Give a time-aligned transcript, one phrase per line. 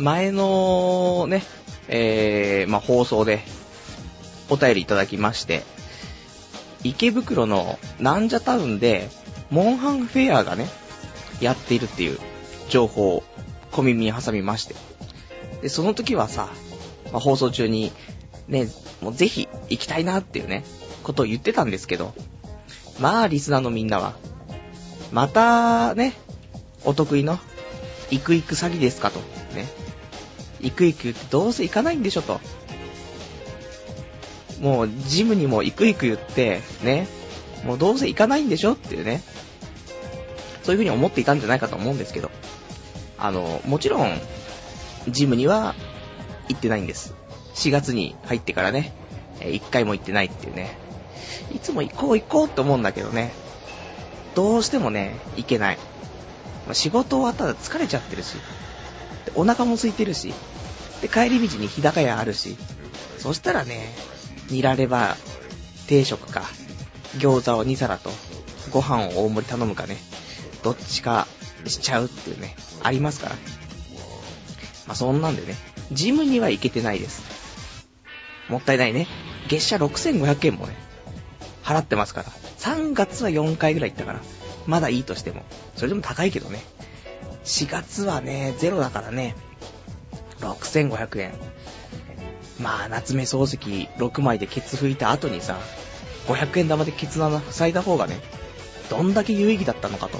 [0.00, 1.42] 前のね、
[1.88, 3.40] えー、まあ、放送で
[4.48, 5.62] お便りいただきまして、
[6.82, 9.10] 池袋のなんじゃタウンで、
[9.50, 10.68] モンハンフェアがね、
[11.40, 12.18] やっているっていう
[12.70, 13.22] 情報を
[13.72, 14.74] 小耳に挟みまして。
[15.60, 16.48] で、その時はさ、
[17.12, 17.92] まあ、放送中に、
[18.48, 18.68] ね、
[19.02, 20.64] もうぜひ行きたいなっていうね、
[21.02, 22.14] ことを言ってたんですけど、
[23.00, 24.14] まあ、リスナーのみんなは、
[25.12, 26.14] また、ね、
[26.84, 27.38] お得意の、
[28.10, 29.20] 行く行く詐欺ですかと、
[30.62, 32.40] 行く行くどうせ行かないんでしょと。
[34.60, 37.06] もう、ジムにも行く行く言って、ね。
[37.64, 39.22] もうどうせ行かないんでしょっていうね。
[40.62, 42.30] そういう風に思っていたんじゃないかと思うんですけど。
[43.18, 44.20] あの、もちろん、
[45.08, 45.74] ジムには
[46.48, 47.14] 行ってないんです。
[47.54, 48.92] 4月に入ってからね、
[49.40, 50.78] 1回も行ってないっていうね。
[51.54, 53.32] いつも行こう行こうって思うんだけどね。
[54.34, 55.78] どうしてもね、行けない。
[56.72, 58.36] 仕事終わったら疲れちゃってるし、
[59.34, 60.32] お腹も空いてるし、
[61.02, 62.56] で、帰り道に日高屋あるし、
[63.18, 63.92] そしたらね、
[64.50, 65.16] ニラレバ
[65.86, 66.42] 定食か、
[67.18, 68.10] 餃子を2皿と、
[68.70, 69.96] ご飯を大盛り頼むかね、
[70.62, 71.26] どっちか
[71.66, 73.34] しちゃうっていうね、ありますから。
[74.86, 75.54] まあ、そんなんでね、
[75.92, 77.22] ジムには行けてないです。
[78.48, 79.06] もったいないね。
[79.48, 80.76] 月謝6500円もね、
[81.62, 82.28] 払ってますから。
[82.58, 84.20] 3月は4回ぐらい行ったから、
[84.66, 85.42] まだいいとしても。
[85.76, 86.60] それでも高いけどね。
[87.44, 89.34] 4月はね、ゼロだからね、
[90.40, 91.32] 6500円。
[92.58, 95.58] まあ、夏目漱石6枚でケツ拭いた後にさ、
[96.26, 98.20] 500円玉でケツ穴塞いだ方がね、
[98.90, 100.18] どんだけ有意義だったのかと。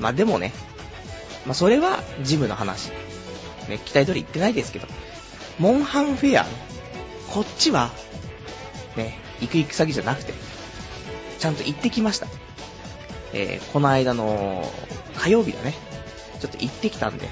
[0.00, 0.52] まあでもね、
[1.44, 2.90] まあそれはジムの話。
[3.68, 4.86] ね、期待通り行ってないですけど、
[5.58, 6.46] モンハンフェア、
[7.28, 7.90] こっちは、
[8.96, 10.32] ね、行く行く詐欺じゃなくて、
[11.38, 12.28] ちゃんと行ってきました。
[13.38, 14.64] えー、この間の
[15.14, 15.74] 火曜日だね、
[16.40, 17.28] ちょっと行ってきたんで。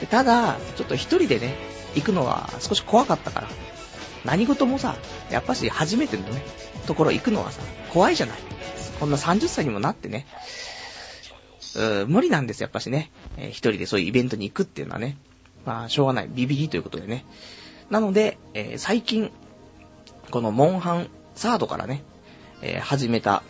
[0.00, 1.54] でただ、ちょっと一人でね、
[1.94, 3.48] 行くのは少し怖かったから。
[4.26, 4.96] 何事もさ、
[5.30, 6.42] やっぱし初めてのね、
[6.86, 8.38] ところ行くのはさ、怖いじゃない。
[9.00, 10.26] こんな30歳にもなってね、
[11.76, 13.10] うー無理なんですやっぱしね。
[13.38, 15.16] えー、一人でそういうイベントに行くっていうのはね。
[15.64, 16.28] まあ、しょうがない。
[16.28, 17.24] ビビリということでね。
[17.88, 19.30] なので、えー、最近、
[20.30, 22.02] このモンハンサードからね、
[22.60, 23.42] えー、始めた、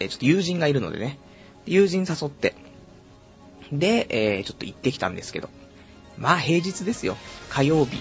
[0.00, 1.18] え、ちょっと友人がいるのでね、
[1.66, 2.54] 友人誘って、
[3.72, 5.48] で、えー、ちょっと行ってきたんですけど、
[6.18, 7.16] まあ平日ですよ。
[7.48, 8.00] 火曜日。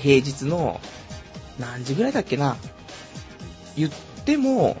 [0.00, 0.80] 平日の、
[1.58, 2.56] 何時ぐらいだっけな。
[3.76, 3.90] 言っ
[4.24, 4.76] ても、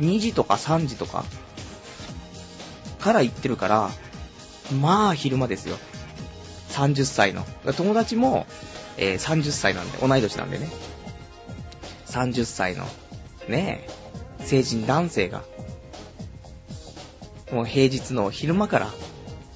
[0.00, 1.24] 2時とか3時とか、
[2.98, 3.90] から行ってるから、
[4.80, 5.78] まあ昼間ですよ。
[6.70, 7.44] 30歳の。
[7.76, 8.46] 友達も、
[8.96, 10.68] えー、30歳なんで、同い年なんでね。
[12.06, 12.86] 30歳の、
[13.48, 13.86] ね
[14.40, 15.42] え、成人男性が、
[17.52, 18.90] もう平日の昼間から、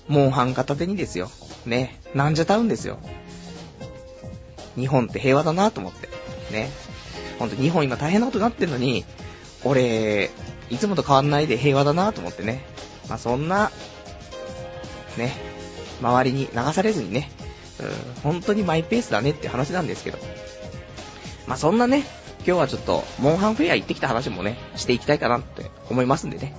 [0.09, 1.31] モンハン片手にですよ。
[1.67, 2.99] ねなんじゃタウンですよ。
[4.77, 6.09] 日本って平和だなと思って。
[6.53, 6.71] ね。
[7.39, 9.05] ほんと日本今大変なことになってんのに、
[9.65, 10.31] 俺、
[10.71, 12.65] いつもと変わんないで平和だなと思ってね。
[13.09, 13.71] まあそんな、
[15.17, 15.33] ね、
[16.01, 17.31] 周りに流されずにね、
[17.81, 20.19] うん、本当にマイペースだねって話なんですけど。
[21.47, 22.05] まあそんなね、
[22.47, 26.55] 今日はちょっと、モンハンフェア行ってきた話もね、していきたいかなって思いますんでね。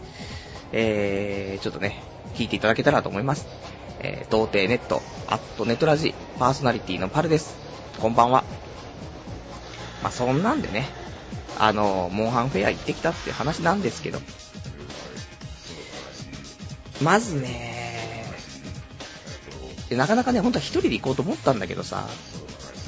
[0.78, 2.04] えー、ちょっとね、
[2.34, 3.48] 聞いていただけたらと思います。
[4.00, 7.56] えー、童貞ネット、アットネットラジ、パーソナリティのパルです。
[8.02, 8.44] こんばんは。
[10.04, 10.90] まあ、そんなんでね、
[11.58, 14.20] あの、モンハンフェア行ってきたって話なんですけど、
[17.02, 18.26] まずね、
[19.92, 22.06] なかなかね、ほんとは一人で行こうと思ったんだけどさ、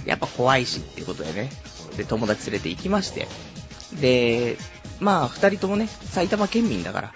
[0.05, 1.51] やっぱ怖いしっていうことでね、
[1.95, 3.29] で、友達連れて行きまして、
[4.01, 4.57] で、
[4.99, 7.13] まあ、二人ともね、埼玉県民だから、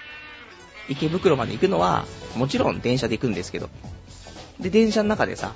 [0.89, 2.05] 池袋まで行くのは、
[2.35, 3.69] もちろん電車で行くんですけど、
[4.59, 5.53] で、電車の中でさ、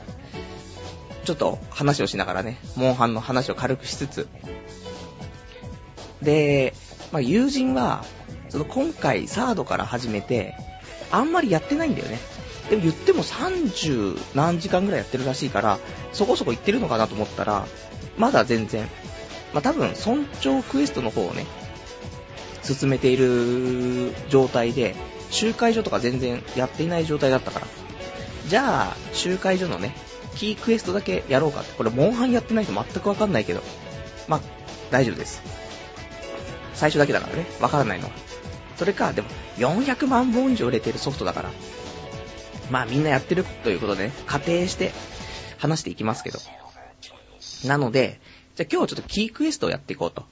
[1.23, 4.27] ちょっと話をしながらね、モンハンの話を軽くしつつ、
[6.21, 6.73] で、
[7.11, 8.03] まあ、友人は、
[8.49, 10.55] その今回サードから始めて、
[11.11, 12.19] あんまりやってないんだよね。
[12.69, 15.79] でも言っても30何時間ぐらいやってるらしいから、
[16.13, 17.67] そこそこ行ってるのかなと思ったら、
[18.17, 18.87] まだ全然、
[19.53, 21.45] まあ、多分、尊重クエストの方をね、
[22.65, 24.95] 進めている状態で、
[25.29, 27.67] 集会所とか全然やっていない状態だったから。
[28.47, 29.95] じゃあ、集会所のね、
[30.35, 31.73] キークエストだけやろうかって。
[31.73, 33.61] これ、モンハンやってないと全くわかんないけど。
[34.27, 34.41] まあ、
[34.91, 35.41] 大丈夫です。
[36.73, 38.11] 最初だけだからね、わからないのは。
[38.77, 41.51] それか、でも、400万本以上売れてるソフトだから。
[42.69, 44.91] まあみんなやってるということでね、仮定して
[45.57, 46.39] 話していきますけど。
[47.65, 48.19] なので、
[48.55, 50.25] じゃあ今日はちょっとキークエストをやっていこうと。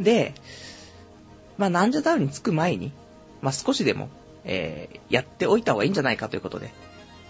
[0.00, 0.34] で、
[1.58, 2.92] まあなんじゃダウンに着く前に、
[3.40, 4.08] まあ少しでも、
[4.44, 6.70] えー、やっておいた方がいいんじゃないかということで、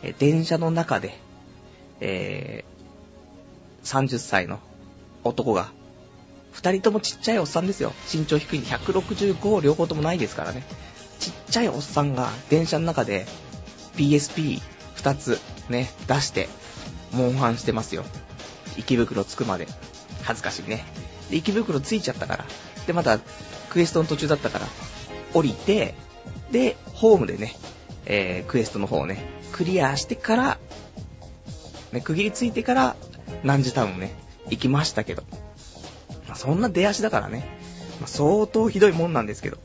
[0.02, 1.18] えー、電車の中で、
[2.00, 4.58] えー、30歳の
[5.24, 5.70] 男が、
[6.52, 7.92] 二人ともちっちゃいおっさんですよ。
[8.12, 10.64] 身長低いんで165両方ともないですからね。
[11.18, 13.26] ちっちゃいおっさんが電車の中で
[13.96, 16.48] PSP2 つね、出して、
[17.12, 18.04] モンハンしてますよ。
[18.76, 19.66] 池袋着くまで。
[20.24, 20.84] 恥ずかしいね。
[21.30, 22.44] で、池袋着いちゃったから。
[22.86, 23.18] で、また、
[23.72, 24.66] クエストの途中だったから、
[25.32, 25.94] 降りて、
[26.50, 27.56] で、ホームでね、
[28.04, 30.58] えー、クエストの方をね、クリアしてから、
[31.90, 32.96] ね、区切りついてから、
[33.44, 34.14] 南樹タウンね、
[34.50, 35.22] 行きましたけど。
[36.28, 37.48] まあ、そんな出足だからね、
[37.98, 39.56] まあ、相当ひどいもんなんですけど。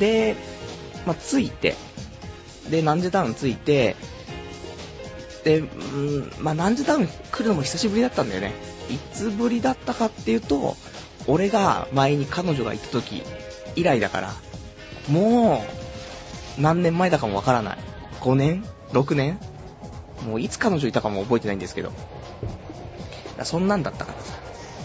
[0.00, 0.34] で、
[1.06, 1.76] まあ、着いて、
[2.70, 3.94] で、南樹タウン着いて、
[5.44, 8.52] で、うん、まあ、南樹タウン来るのも久しぶりだったんだよね。
[8.90, 10.76] いつぶりだったかっていうと、
[11.26, 13.22] 俺が前に彼女が行った時
[13.76, 14.34] 以来だから、
[15.08, 15.64] も
[16.58, 17.78] う、何年前だかもわからない。
[18.20, 19.38] 5年 ?6 年？
[20.26, 21.92] もういつ彼女いたかも覚えてないんですけど。
[23.44, 24.34] そんなんだったからさ。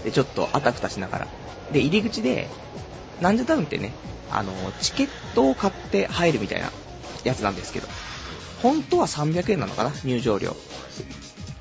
[0.03, 1.27] で、ちょっとあたふたしながら。
[1.71, 2.47] で、入り口で、
[3.19, 3.91] 南樹タウンってね、
[4.31, 6.71] あの、チケットを買って入るみたいな
[7.23, 7.87] やつなんですけど、
[8.63, 9.91] 本当は300円なのかな？
[10.03, 10.55] 入場料。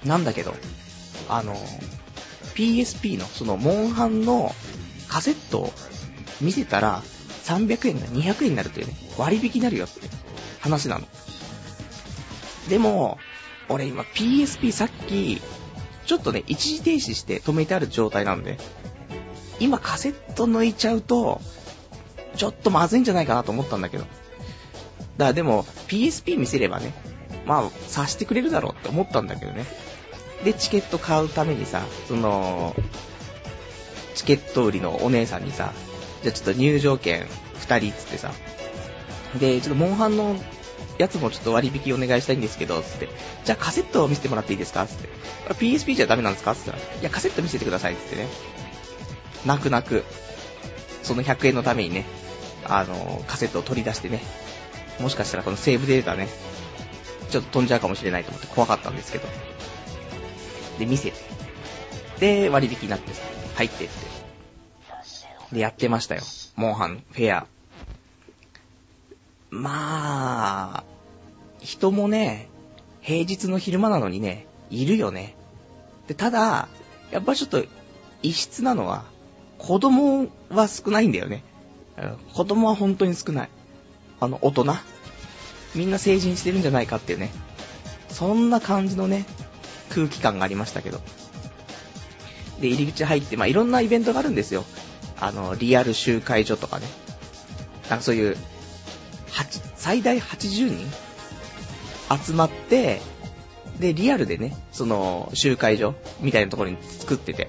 [0.05, 0.55] なんだけど、
[1.29, 1.55] あの、
[2.57, 4.53] PSP のそのモンハンの
[5.09, 5.73] カセットを
[6.41, 7.03] 見せたら
[7.45, 10.01] 300円が200円になるというね、割引になるよって
[10.61, 11.07] 話なの。
[12.69, 13.19] でも、
[13.69, 15.41] 俺今 PSP さっき、
[16.07, 18.59] ちょっとね、一時停止して止めてある状態なんで、
[19.61, 21.41] 今カセット抜いちゃうと、
[22.37, 24.05] ちょっとまずいんじゃないかなと思ったんだけど。
[24.05, 24.15] だか
[25.19, 26.93] らでも、PSP 見せればね、
[27.47, 29.65] まあ、さしてくれるだろうって思ったんだけどね。
[30.45, 32.75] で、チケット買うためにさ、その、
[34.15, 35.73] チケット売りのお姉さんにさ、
[36.23, 37.27] じゃあちょっと入場券
[37.61, 38.33] 2人っつってさ、
[39.39, 40.37] で、ちょっとモンハンの
[40.99, 43.09] やつもちょっと割引お願いしたいんですけど、つって、
[43.45, 44.87] じゃあカセットを見せてもらっていいですか？
[44.87, 45.09] つって、
[45.55, 46.55] PSP じゃダメなんですか？
[46.55, 48.29] つったら、いや、カセット見せてくださいつってね。
[49.45, 50.05] 泣く泣く、
[51.03, 52.05] その100円のためにね、
[52.65, 54.21] あの、カセットを取り出してね、
[55.01, 56.29] もしかしたらこのセーブデータね、
[57.31, 59.29] ちょっと飛んじゃうかもしれないと思って怖かったんですけど。
[60.79, 61.17] で、見せて。
[62.21, 63.23] で、割引になってさ、
[63.57, 63.95] 入ってって。
[65.53, 66.23] で、やってましたよ。
[66.57, 67.47] モンハン、フェア。
[69.51, 70.85] まあ、
[71.61, 72.49] 人もね、
[73.01, 75.37] 平日の昼間なのにね、いるよね。
[76.09, 76.69] で、ただ、
[77.11, 77.65] やっぱちょっと、
[78.23, 79.05] 異質なのは、
[79.59, 81.43] 子供は少ないんだよね。
[82.35, 83.49] 子供は本当に少ない。
[84.21, 84.75] あの、大人。
[85.75, 87.31] みんな成人してるんじゃないかっていうね。
[88.09, 89.25] そんな感じのね、
[89.91, 91.01] 空気感がありましたけど。
[92.61, 94.65] で、入り口入って、まあ、いろんなイベントがあるんですよ。
[95.21, 96.87] あの、リアル集会所とかね。
[97.89, 98.37] なんかそういう、
[99.77, 100.85] 最大80人
[102.25, 103.01] 集まって、
[103.79, 107.49] で、リアルでね、その、集会所みたいなところに作ってて。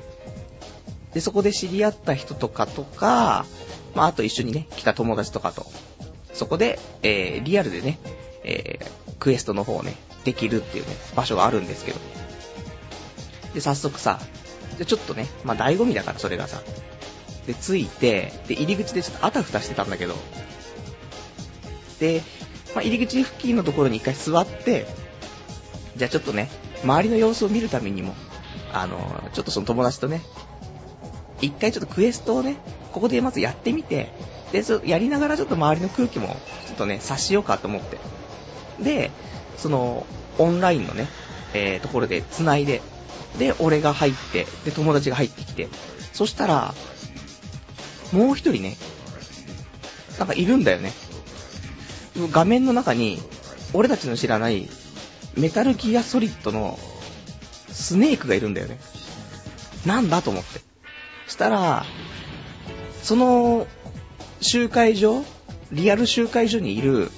[1.14, 3.46] で、そこで知り合った人とかとか、
[3.96, 5.66] まあ、あと一緒にね、来た友達とかと、
[6.34, 7.98] そこで、えー、リアルでね、
[8.44, 12.00] えー、クエストの方をね、できるっていうね、場所があるんですけど。
[13.58, 14.20] で、早速さ、
[14.78, 16.62] で、ちょっとね、まあ、醍醐味だから、それがさ。
[17.48, 20.14] で、着いて、で、入り口でちょっとあたふたしてたんだけど、
[22.00, 22.22] で、
[22.76, 24.86] まあ、入り口付近のところに一回座って、
[25.96, 26.52] じゃあちょっとね、
[26.84, 28.14] 周りの様子を見るためにも、
[28.72, 30.22] あの、ちょっとその友達とね、
[31.42, 32.58] 一回ちょっとクエストをね、
[32.92, 34.14] ここでまずやってみて、
[34.52, 36.28] で、そやりながらちょっと周りの空気も、
[36.68, 37.98] ちょっとね、察しようかと思って。
[38.84, 39.10] で、
[39.58, 40.06] その、
[40.38, 41.08] オンラインのね、
[41.56, 42.84] えー、ところで繋いで、
[43.38, 45.68] で、俺が入って、で、友達が入ってきて、
[46.14, 46.74] そしたら、
[48.12, 48.78] もう一人ね、
[50.18, 50.92] なんかいるんだよね。
[52.32, 53.20] 画面の中に、
[53.74, 54.68] 俺たちの知らない
[55.36, 56.80] メタルギアソリッドの
[57.70, 58.80] スネークがいるんだよね。
[59.86, 60.62] なんだと思って。
[61.28, 61.86] したら、
[63.04, 63.68] その
[64.42, 65.24] 集会所、
[65.72, 67.12] リアル集会所にいる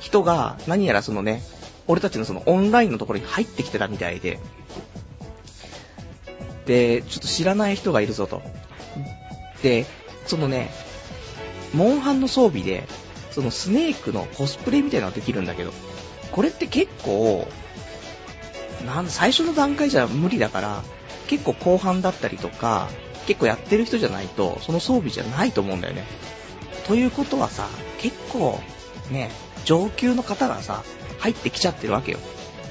[0.00, 1.42] 人が何やらそのね、
[1.88, 4.38] 俺たちのそのオンラインのところに入ってきてたみたいで、
[6.66, 8.42] で、ちょっと知らない人がいるぞと。
[9.62, 9.86] で、
[10.26, 10.70] そのね、
[11.72, 12.84] モンハンの装備で、
[13.30, 15.72] そのスネークのコスプレみたいなのができるんだけど、
[16.32, 17.46] これって結構、
[18.84, 20.82] なん最初の段階じゃ無理だから、
[21.28, 22.88] 結構後半だったりとか、
[23.26, 26.04] 結構やってる人じゃないと、その装備じゃないと思うんだよね。
[26.86, 27.68] ということはさ、
[27.98, 28.60] 結構、
[29.10, 29.30] ね、
[29.64, 30.82] 上級の方がさ、
[31.18, 32.18] 入ってきちゃってるわけよ。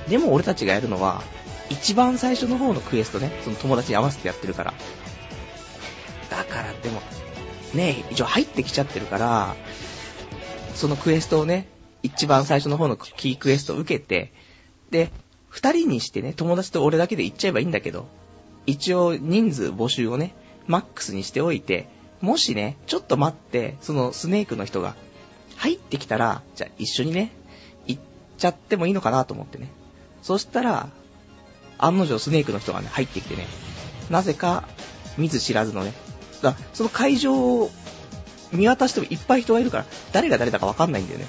[0.08, 1.22] でも俺たちがやるのは、
[1.70, 4.74] 一番最初の方のクエストね、その友達に合わせてやってるから。
[6.30, 7.02] だからでも、
[7.74, 9.56] ね、一応入ってきちゃってるから、
[10.76, 11.68] そのクエストをね、
[12.04, 14.32] 一番最初の方のキークエストを受けて、
[14.92, 15.12] で、
[15.50, 18.08] 二人にしてね、友達と俺だけで行っちゃえばいいんだけど、
[18.66, 20.36] 一応人数募集をね、
[20.68, 21.88] マックスにしておいて、
[22.22, 24.96] もしね、ちょっと待って、そのスネークの人が
[25.56, 27.32] 入ってきたら、じゃあ一緒にね、
[27.88, 28.02] 行っ
[28.38, 29.70] ちゃってもいいのかなと思ってね。
[30.22, 30.90] そしたら、
[31.78, 33.48] 案の定スネークの人がね、入ってきてね、
[34.10, 34.68] なぜか、
[35.18, 35.94] 見ず知らずのね、
[36.42, 37.72] だその会場を
[38.52, 41.26] 見渡してもいっぱい人がいるから、誰が誰だかわかんないんだよね。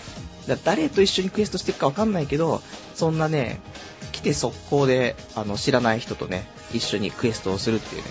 [0.46, 2.62] だ誰と一緒にクエストしていくかわかんないけど、
[2.94, 3.60] そんなね、
[4.12, 8.08] 来て速攻で、あの、知らない人とね、一緒にクエストをするっていうね。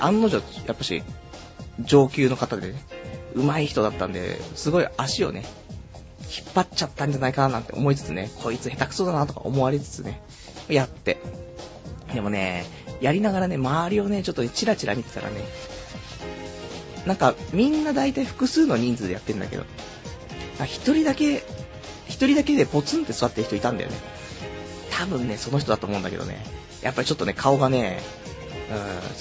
[0.00, 1.02] 案の定、やっぱし、
[1.80, 2.82] 上級の方でね、
[3.34, 5.44] 上手い人だったんで、すごい足をね、
[6.28, 10.20] 引っ張っちゃったんじゃないかななんて思いつつね、こいつ下手くそだなとか思われつつね、
[10.68, 11.18] やって。
[12.12, 12.64] でもね、
[13.00, 15.44] やりながらね、周りをね、ちょっと、チラチラ見てたらね、
[17.06, 19.64] なんか、みんな大体複数の人数でやってんだけど、
[20.64, 21.44] 一人だけ、
[22.06, 23.96] 一人だけでポツンって座ってる人いたんだよね。
[24.90, 26.44] 多分ね、その人だと思うんだけどね。
[26.82, 28.00] やっぱりちょっとね、顔がね、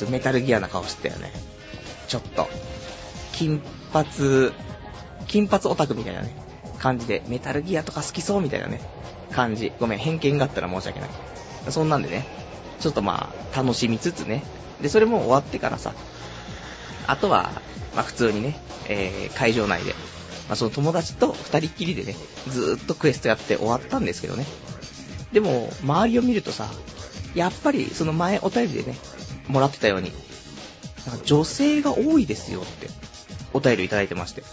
[0.02, 1.32] うん、メタルギアな顔してたよね。
[2.08, 2.50] ちょっと、
[3.34, 3.62] 金
[3.94, 4.52] 髪、
[5.28, 6.36] 金髪オタクみたいなね、
[6.80, 8.82] 感じで、メタルギアとか好きそうみたいなね、
[9.32, 9.72] 感じ。
[9.80, 11.10] ごめん、偏見があったら申し訳ない。
[11.70, 12.26] そんなんでね、
[12.80, 14.44] ちょっとまあ、楽しみつつね。
[14.82, 15.94] で、それも終わってからさ、
[17.08, 17.52] あとは、
[17.96, 19.94] まあ普通にね、えー、会場内で、
[20.48, 22.16] まあその友達と二人っきりでね、
[22.48, 24.46] ずーっとクエストやって終わったんですけどね。
[25.32, 26.70] でも、周りを見るとさ、
[27.36, 28.96] やっぱりその前お便りでね、
[29.48, 30.12] もらってたように、
[31.06, 32.90] なんか女性が多いですよって
[33.54, 34.44] お便りいただいてまして。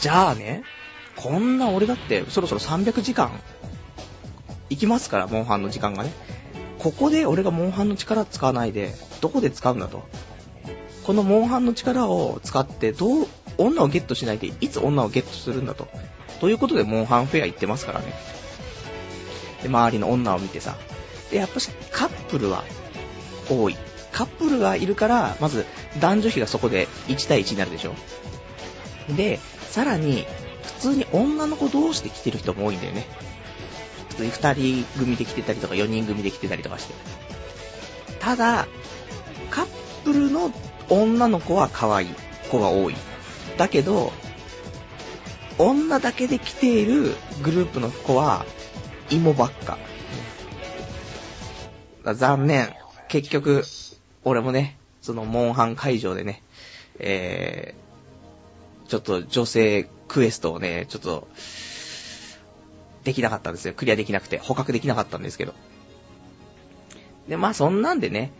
[0.00, 0.62] じゃあね、
[1.16, 3.30] こんな俺だってそろそろ300時間
[4.70, 6.12] 行きますから、モンハンの時間がね。
[6.84, 10.02] ここで俺がモンハンの力使わないで、どこで使うんだと。
[11.04, 13.26] このモンハンの力を使ってどう、
[13.56, 15.88] 女をゲットしないでいつ女をゲットするんだと。
[16.40, 18.12] ということでモンハンフェア行ってますからね。
[19.62, 20.76] で、周りの女を見てさ。
[21.30, 22.64] で、やっぱしカップルは
[23.48, 23.76] 多い。
[24.12, 25.64] カップルがいるから、まず
[26.00, 27.94] 男女比がそこで1対1になるでしょ。
[29.16, 30.26] で、さらに、
[30.62, 33.06] 普通に女の子同士で来てる人も多いんだよね。
[34.14, 36.94] 普通に2人組で来てたりとか4人組で来てたりとかして。
[38.20, 38.68] ただ、
[39.50, 39.66] カッ
[40.04, 40.52] プルの
[40.88, 42.08] 女の子は可愛い
[42.50, 42.94] 子が多い。
[43.56, 44.12] だけど、
[45.58, 48.46] 女だけで来ているグループの子は、
[49.10, 49.78] 芋ばっか。
[52.14, 52.74] 残念。
[53.08, 53.64] 結局、
[54.24, 56.42] 俺もね、その、モンハン会場でね、
[56.98, 61.28] えー、ちょっと女性クエストをね、ちょっと、
[63.04, 63.74] できなかったんですよ。
[63.74, 65.54] クリアできなくて、捕獲できなかったんですけど。
[67.28, 68.32] で、まあそんなんでね、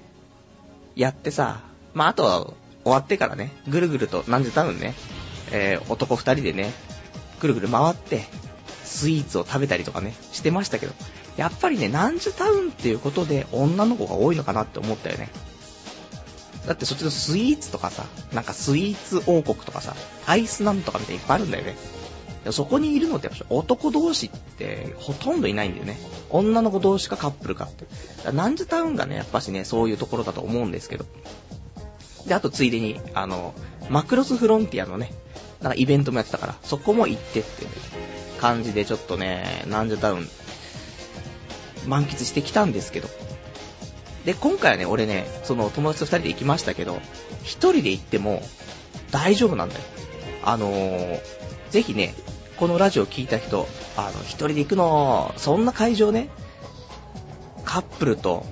[0.97, 1.61] やってさ、
[1.93, 2.47] まああとは
[2.85, 4.95] 終わってからね、ぐるぐると、なんで多分ね、
[5.53, 6.73] えー、男二人でね、
[7.41, 8.25] ぐるぐる回って、
[8.85, 10.93] スイーツを食べたりとかね、してましたけど、
[11.37, 15.31] やっぱりね、ナンジュタウンっていうことで女の子が多いのかなって思ったよね。
[16.67, 19.95] だってそっちのスイーツとかさ、なんかスイーツ王国とかさ、
[20.27, 21.77] アイスなんとかみたいにいっぱいあるんだよね。
[22.53, 25.99] そこにいるのって男同士ってほとんどいないんだよね。
[26.31, 27.87] 女の子同士かカップルかって。
[28.33, 31.07] ナンジュタウンがね、やっぱしね、そういうところだと思うんですけど。
[32.27, 33.55] で、あとついでに、あの、
[33.89, 35.13] マクロスフロンティアのね、
[35.61, 37.71] なんかイベントもやってたから、そこも行ってっていう、
[38.45, 40.29] 感じでちょっとね、ナンジュタウン、
[41.87, 43.09] 満喫してきたんですけど。
[44.27, 47.01] で、今回はね、俺ね、その友達と二人で行きましたけど、
[47.43, 48.43] 一人で行っても
[49.11, 49.81] 大丈夫なんだよ。
[50.43, 51.21] あのー、
[51.71, 52.15] ぜひね、
[52.57, 56.29] このラジオ聞いた人、あの、一人で行くの、そんな会場ね、
[57.65, 58.47] カップルと、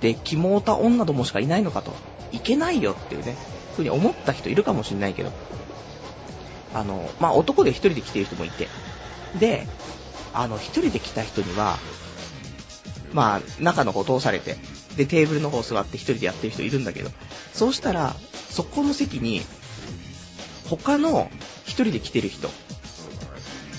[0.00, 1.92] で、キモータ女どもしかいないのかと。
[2.30, 3.36] いけないよっていうね、
[3.74, 5.32] ふうに思った人いるかもしんないけど、
[6.74, 8.68] あの、まあ、男で一人で来てる人もいて、
[9.38, 9.66] で、
[10.34, 11.78] あの、一人で来た人には、
[13.12, 14.56] まあ、中の方通されて、
[14.96, 17.10] で、テーブルの方座って一人でやってる人いるんだけど、
[17.54, 18.14] そうしたら、
[18.50, 19.40] そこの席に、
[20.68, 21.30] 他の
[21.64, 22.50] 一人で来てる人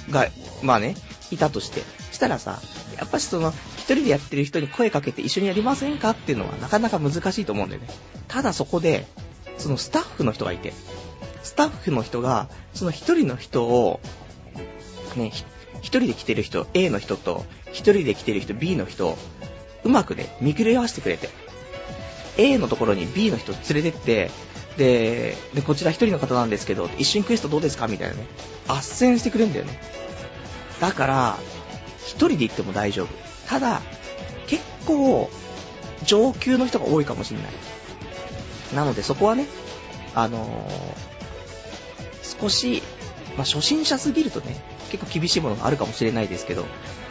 [0.10, 0.28] が、
[0.62, 0.96] まあね、
[1.32, 2.60] いたとして、したらさ、
[2.98, 7.88] やっぱしその、一人でやってる人に声かけて一緒にやりませんかっていうのはなかなか難しいと思うんだよね。
[8.28, 9.08] ただそこで、
[9.58, 10.74] そのスタッフの人がいて、
[11.44, 14.00] スタッフの人が、その一人の人を、
[15.16, 15.32] ね、
[15.82, 19.18] 一人で来てる人、A の人と、一人で来てる人、B の人を、
[19.84, 21.30] うまくね、見切り合わせてくれて、
[22.38, 24.32] A のところに B の人連れてって、
[24.78, 28.26] で、でこちら一人の方なんですけど、一緒にクエストどうですかみたいなね、
[28.68, 29.80] 斡旋してくれるんだよね。
[30.80, 31.38] だから、
[32.06, 33.08] 一人で行っても大丈夫。
[33.48, 33.82] ただ、
[34.48, 35.30] 結構、
[36.06, 37.52] 上級の人が多いかもしれない。
[38.76, 39.48] なのでそこはね、
[40.16, 42.84] あのー、少し、
[43.36, 44.62] まあ、初心者すぎるとね、
[44.92, 46.66] 結構厳しいものがあるかもしれないですけど、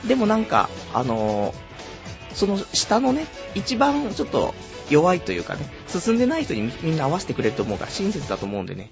[0.07, 4.55] でもなんか、あのー、その下のね、一番ちょっと
[4.91, 8.91] 弱いというかね、進んでない人にみんな合わせてくれると思うから親切だと思うんでね。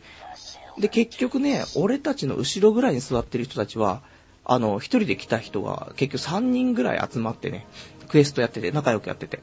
[0.78, 4.02] で、結局ね、俺たちの後ろぐらいに座ってる人たちは、
[4.44, 7.66] あの、一人で来た人が結局3人ぐらい集まってね、
[8.08, 9.40] クエストやってて、仲良くやってて、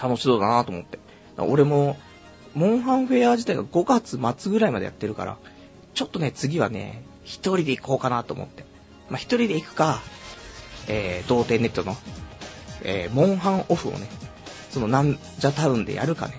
[0.00, 0.98] 楽しそうだなと思って。
[1.38, 1.96] 俺も、
[2.54, 5.36] モンハンフェア自体が5月末ぐらいまでやってるから、
[5.94, 8.64] ちょっとね、次はね、一人で行こうかなと思って。
[9.10, 10.00] まあ、一人で行くか、
[10.88, 11.96] えー、童貞ネットの、
[12.82, 14.08] えー、モンハンオフをね、
[14.72, 16.34] そのなんじゃタウンでやるかね。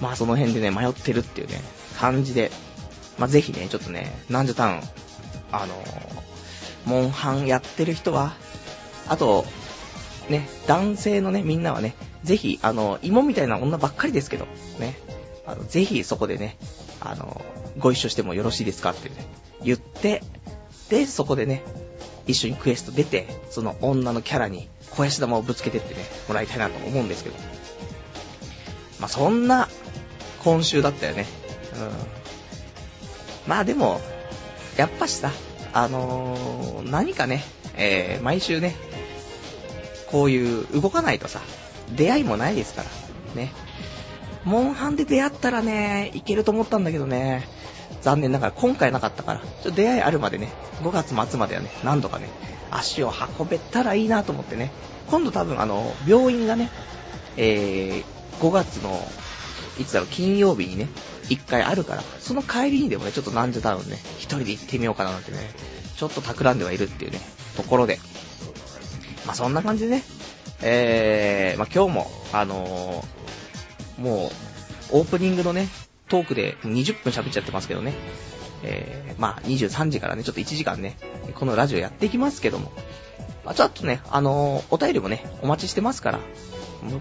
[0.00, 1.60] まあその辺でね、迷ってるっていうね、
[1.98, 2.50] 感じで、
[3.18, 4.80] まあぜひね、ちょっとね、なんじゃタウン、
[5.50, 6.24] あのー、
[6.84, 8.34] モンハンやってる人は、
[9.08, 9.44] あと、
[10.28, 14.46] ね、男性のね、みんなはね、ぜひ、あの、芋みたいな女ばっかりですけど、
[14.78, 14.98] ね、
[15.46, 16.56] あの、ぜひそこでね、
[17.00, 17.44] あの、
[17.78, 19.16] ご一緒してもよろしいですかってね、
[19.62, 20.22] 言って、
[20.88, 21.62] で、そこでね、
[22.26, 27.36] 一緒にクエスト出て、その女のキャラに小石玉をぶつけてってね、もらいたいなと思うんですけど。
[29.00, 29.68] まあ、そんな、
[30.42, 31.26] 今週だったよね。
[31.74, 31.90] うん。
[33.46, 34.00] まあでも、
[34.76, 35.30] やっぱしさ、
[35.72, 37.42] あのー、何かね、
[37.76, 38.74] えー、毎週ね、
[40.10, 41.40] こういう動かないとさ、
[41.92, 42.88] 出会いもないですから、
[43.34, 43.52] ね。
[44.44, 47.48] モンハンで出会ったらね、いけると思ったんだけどね、
[48.04, 52.28] 残念ながら今回なかったから、ちょっと出会いあるまでね、5月末まではね、何度かね、
[52.70, 54.72] 足を運べたらいいなと思ってね、
[55.10, 56.70] 今度多分あの、病院がね、
[57.38, 58.04] えー、
[58.40, 59.00] 5月の、
[59.80, 60.88] いつだろう、金曜日にね、
[61.30, 65.38] 1回あるから、その帰りにでもね、ちょっとナンジャタウンね、一人で行ってみようかななんてね、
[65.96, 67.20] ちょっと企んではいるっていうね、
[67.56, 67.98] ところで。
[69.24, 70.02] まあ、そんな感じでね、
[70.60, 74.30] えー、まあ、今日も、あのー、も
[74.92, 75.68] う、オープニングのね、
[76.14, 77.92] トークで20分喋っちゃってますけどね、
[78.62, 80.96] えー、まあ、23時からね、ちょっと1時間ね、
[81.34, 82.70] このラジオやっていきますけども、
[83.44, 86.20] まあ、ちょっとね、あのー、お便りもね、お待ちしてますから、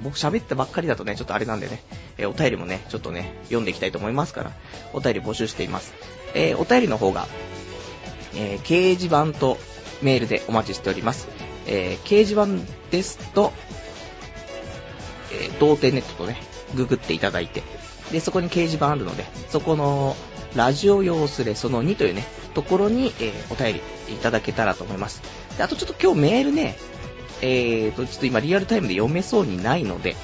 [0.03, 1.83] 僕喋ってばっかりだとね、ちょっとあれなんでね、
[2.17, 4.51] えー、お便りもね、ちょっとね、読んでいきたいと思いますから、
[4.93, 5.93] お便り募集しています。
[6.33, 7.27] えー、お便りの方が、
[8.33, 9.59] え掲示板と
[10.01, 11.27] メールでお待ちしております。
[11.67, 12.47] え掲示板
[12.89, 13.53] ですと、
[15.31, 16.37] え童貞ネットとね、
[16.73, 17.61] ググっていただいて、
[18.11, 20.15] で、そこに掲示板あるので、そこの、
[20.55, 25.21] ラジオ用スレその2というね、ところに、えー、お便りいただけたらと思います。
[25.57, 26.77] で、あとちょっと今日メールね、
[27.41, 30.15] えーと、ちょっと今リアルタイムで読めそうにないので、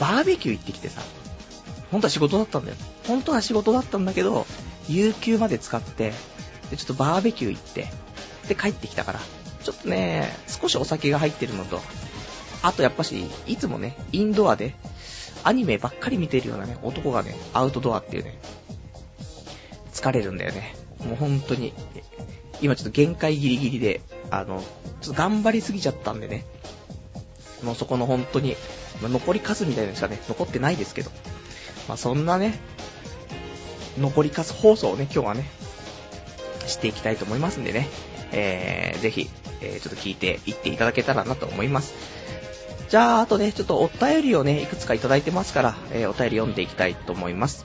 [0.00, 1.00] バーベキュー行ってきてさ、
[1.90, 2.76] 本当は仕事だったんだよ。
[3.06, 4.46] 本当は仕事だったんだけど、
[4.88, 6.12] 有給まで使って、
[6.70, 7.88] で、ちょっとバーベキュー行って、
[8.48, 9.20] で、帰ってきたから、
[9.66, 11.80] ちょっとね、少しお酒が入ってるのと、
[12.62, 14.76] あとやっぱし、いつもね、インドアで、
[15.42, 18.38] アニメばっかり見てるようなね、男がね、アウトドアっていうね、
[19.92, 20.76] 疲れるんだよね。
[21.04, 21.74] もう本当に、
[22.60, 24.62] 今ちょっと限界ギリギリで、あの、
[25.00, 26.44] ちょっと頑張りすぎちゃったんでね、
[27.64, 28.54] もうそこの本当に、
[29.02, 31.10] ま、残り数みたいなのしかね、残ってないですけど、
[31.88, 32.56] まあそんなね、
[33.98, 35.44] 残り数放送をね、今日はね、
[36.68, 37.88] していきたいと思いますんでね、
[38.32, 39.28] えー、ぜひ、
[39.60, 41.94] えー、ちょっと聞いていっていただけたらなと思います。
[42.88, 47.64] じゃあ、あとね、ちょっとお便りをね、いくつかいただいてますから、えー、お便り読んでいきたいと思います。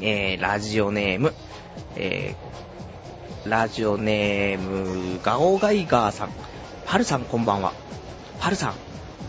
[0.00, 1.34] えー、ラジオネーム、
[1.96, 6.30] えー、ラジオネーム、ガオガイガーさん。
[6.86, 7.72] パルさんこんばんは。
[8.40, 8.74] パルさん、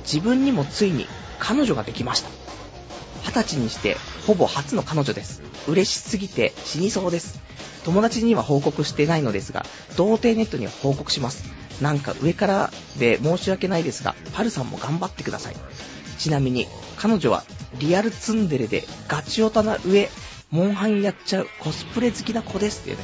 [0.04, 1.08] 自分にもついに
[1.40, 2.30] 彼女ができました。
[3.24, 5.42] 二十歳にしてほぼ初の彼女です。
[5.68, 7.45] 嬉しすぎて死にそうです。
[7.86, 9.64] 友達には報告してないのですが、
[9.96, 11.46] 童貞ネットには報告します。
[11.82, 15.56] なんか上からで申し訳ないですが、パルさんも頑張ってください。
[16.18, 16.68] ちなみに、
[16.98, 17.44] 彼女は
[17.78, 20.10] リアルツンデレでガチオタな上、
[20.50, 23.04] モンハンやっちゃうコスプレ好きな子ですっていうね、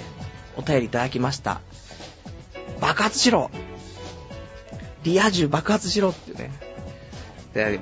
[0.58, 1.62] お便りいただきました。
[2.80, 3.52] 爆発しろ
[5.04, 6.52] リア充爆発しろっていうね。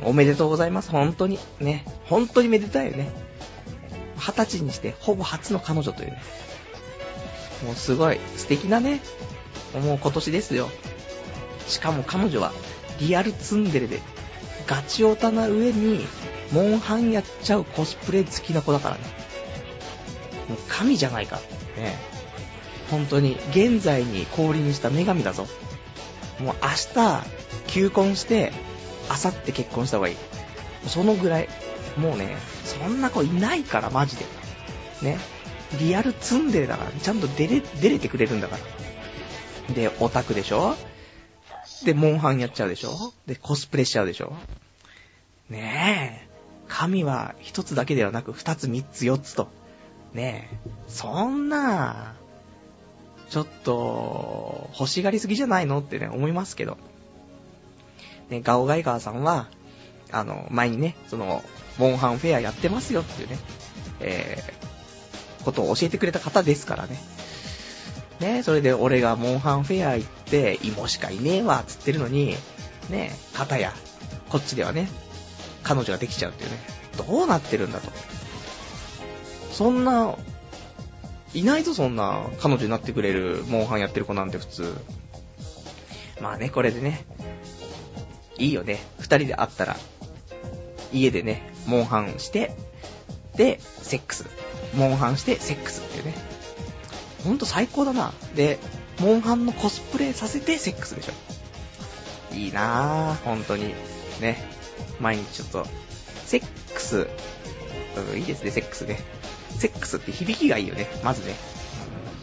[0.03, 0.89] おめでとうございます。
[0.89, 1.39] 本当に。
[1.61, 1.85] ね。
[2.05, 3.09] 本当にめでたいよね。
[4.17, 6.21] 二十歳にしてほぼ初の彼女というね。
[7.65, 9.01] もうすごい素敵なね、
[9.73, 10.69] もう今年ですよ。
[11.67, 12.51] しかも彼女は
[12.99, 14.01] リアルツンデレで
[14.65, 16.05] ガチオタな上に
[16.51, 19.01] モンハンやっちゃうコスプレ好きな子だからね。
[20.47, 21.37] もう神じゃないか。
[21.77, 21.95] ね。
[22.89, 25.47] 本当に、現在に降臨した女神だぞ。
[26.39, 27.23] もう明日、
[27.67, 28.51] 求婚して、
[29.09, 30.15] 明後日結婚した方がいい。
[30.87, 31.49] そのぐらい。
[31.97, 34.25] もうね、そんな子いないから、マジで。
[35.03, 35.19] ね。
[35.77, 38.57] リアルツンデレだから、ちゃんと出れ、出れてくれるんだか
[39.67, 39.75] ら。
[39.75, 40.75] で、オタクでしょ？
[41.85, 43.13] で、モンハンやっちゃうでしょ？
[43.27, 44.33] で、コスプレしちゃうでしょ？
[45.49, 46.29] ねえ。
[46.67, 49.47] 神は一つだけではなく二つ三つ四つと。
[50.13, 50.69] ねえ。
[50.87, 52.15] そんな、
[53.29, 55.79] ちょっと、欲しがりすぎじゃないの？
[55.79, 56.77] ってね、思いますけど。
[58.29, 59.47] ね、ガオガイガーさんは、
[60.11, 61.43] あの、前にね、その、
[61.77, 63.37] モンハンフェアやってますよっていうね、
[64.01, 64.58] えー、
[65.43, 66.99] ことを教えてくれた方ですからね。
[68.19, 72.35] ね、それで俺がモンハンフェア行って、芋しかいねえわ、つってるのに、
[72.89, 73.73] ね、方や、
[74.29, 74.89] こっちではね、
[75.63, 76.57] 彼女ができちゃうっていうね、
[76.97, 77.89] どうなってるんだと。
[79.53, 80.15] そんな、
[81.33, 84.75] いないぞ、そんな、彼女になってくれる、モンハンやってる子なんて普通。
[86.21, 87.05] まあね、これでね、
[88.37, 88.79] いいよね。
[88.99, 89.77] 二人で会ったら、
[90.91, 92.55] 家でね、モンハンして、
[93.35, 94.25] で、セックス。
[94.73, 96.13] モンハンして、セックスっていうね。
[97.23, 98.13] ほんと最高だな。
[98.35, 98.59] で、
[98.99, 102.35] モンハンのコスプレさせて、セックスでしょ。
[102.35, 103.73] いいなぁ、本当に。
[104.21, 104.43] ね。
[104.99, 105.65] 毎日ちょっと、
[106.25, 107.07] セックス、
[108.11, 108.99] うん、いいですね、セックスね。
[109.57, 111.35] セックスって響きがいいよね、まずね。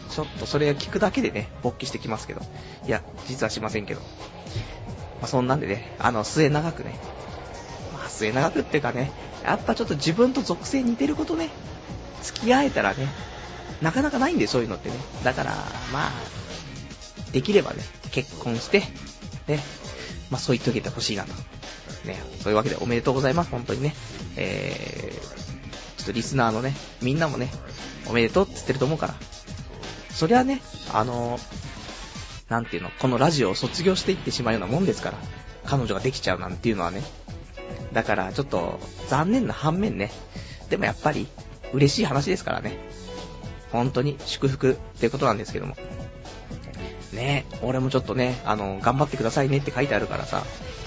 [0.09, 2.41] ちょっとそれを聞くだけでね、勃起してきますけど。
[2.87, 4.01] いや、実はしませんけど。
[4.01, 6.97] まあ、そんなんでね、あの、末長くね、
[7.93, 9.11] まあ、末長くっていうかね、
[9.43, 11.49] やっぱちょっと自分と属性似てることね、
[12.21, 13.07] 付き合えたらね、
[13.81, 14.95] なかなかないんで、そういうのってね。
[15.23, 15.51] だから、
[15.91, 16.11] まあ、
[17.31, 18.79] できればね、結婚して、
[19.47, 19.59] ね、
[20.29, 21.33] まあそう言っておけてほしいなと。
[22.05, 23.95] ね、そういうわけでおめでとうございます、本当にね。
[24.35, 27.49] えー、ちょっとリスナーのね、みんなもね、
[28.07, 29.15] おめでとうって言ってると思うから。
[30.11, 30.61] そりゃね、
[30.93, 31.39] あの
[32.49, 35.17] なんていうの、このラジオを卒業していってしまうようなもんですから、
[35.65, 37.03] 彼女ができちゃうなんていうのはね。
[37.93, 40.11] だから、ちょっと、残念な反面ね。
[40.69, 41.27] でもやっぱり、
[41.73, 42.77] 嬉しい話ですからね。
[43.71, 45.75] 本当に祝福ってことなんですけども。
[47.13, 50.43] ね俺もちょっとね、あの、頑張ってくださいねって書いてあるからさ、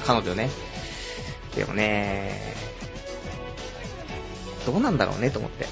[0.06, 0.50] 彼女ね。
[1.56, 2.54] でもね、
[4.66, 5.66] どうなんだろうねと思って。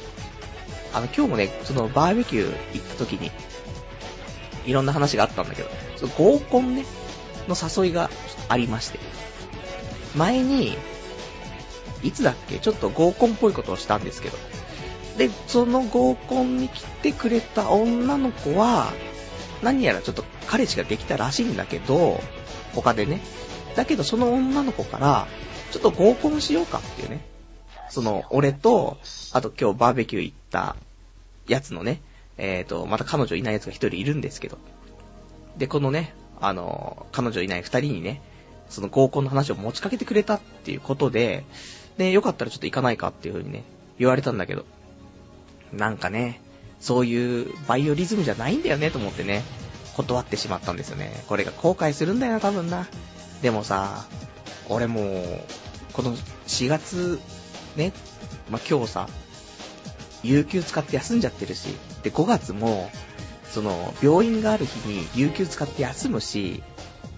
[0.93, 3.31] あの、今日もね、そのバーベキュー行った時に、
[4.67, 6.85] いろんな話があったんだけど、その合コンね、
[7.47, 8.11] の誘いが
[8.49, 8.99] ありまして。
[10.17, 10.77] 前に、
[12.03, 12.59] いつだっけ？
[12.59, 14.39] ちょっと合コンっぽいことをしたんですけど。
[15.19, 18.93] で、その合コンに来てくれた女の子は、
[19.63, 22.21] 何やらちょっと彼氏ができたらしいんだけど、
[22.73, 23.21] 他でね。
[23.75, 25.27] だけどその女の子から、
[25.73, 27.21] ちょっと合コンしようかっていうね。
[27.91, 28.97] その、俺と、
[29.33, 30.77] あと今日バーベキュー行った
[31.49, 32.01] やつのね、
[32.37, 34.59] えっ、ー、と、また彼女いない奴が一人いるんですけど。
[35.57, 38.23] で、このね、あの、彼女いない二人にね、
[38.69, 41.45] その合コンの話を持ちかけてくれたっていうことで、
[41.97, 43.65] で、よかったらちょっと行かないかっていう風にね、
[43.99, 44.65] 言われたんだけど、
[45.73, 46.41] なんかね、
[46.81, 49.43] そういうバイオリズムじゃないんだよねと思ってね、
[49.97, 51.25] 断ってしまったんですよね。
[51.29, 52.87] これが後悔するんだよな、多分な。
[53.43, 54.05] でもさ、
[54.69, 55.45] 俺もう、
[55.93, 57.21] この4月、
[57.77, 57.93] ね、
[58.51, 59.09] まあ、今日さ、
[60.23, 61.69] 有給使って休んじゃってるし、
[62.03, 62.91] で、5月も、
[63.51, 66.63] その、病院がある日に有給使って休むし、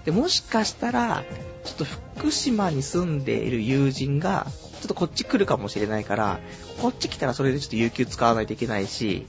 [0.05, 1.25] で、もしかしたら、
[1.65, 4.47] ちょっと福島に住んでいる友人が、
[4.81, 6.41] ちょっとこっち来るかもしれないから、
[6.81, 9.27] こっち来たらそれでちょっと有給使わないといけないし、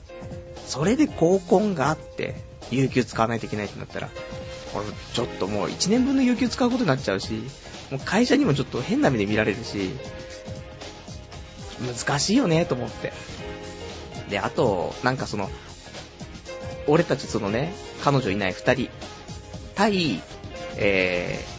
[0.66, 2.36] それで合コンがあって、
[2.72, 4.10] 有給使わないといけないってなったら、
[4.74, 7.34] 俺ちょっともう1年分の有給使うことになっちゃうし、
[7.92, 9.92] もう会社にもちょっと変な目で見られるし、
[11.82, 13.12] 難しいよね、と思って。
[14.30, 15.50] で、あと、なんかその、
[16.88, 18.90] 俺たちそのね、彼女いない二人、
[19.76, 20.22] 対、
[20.78, 21.51] えー、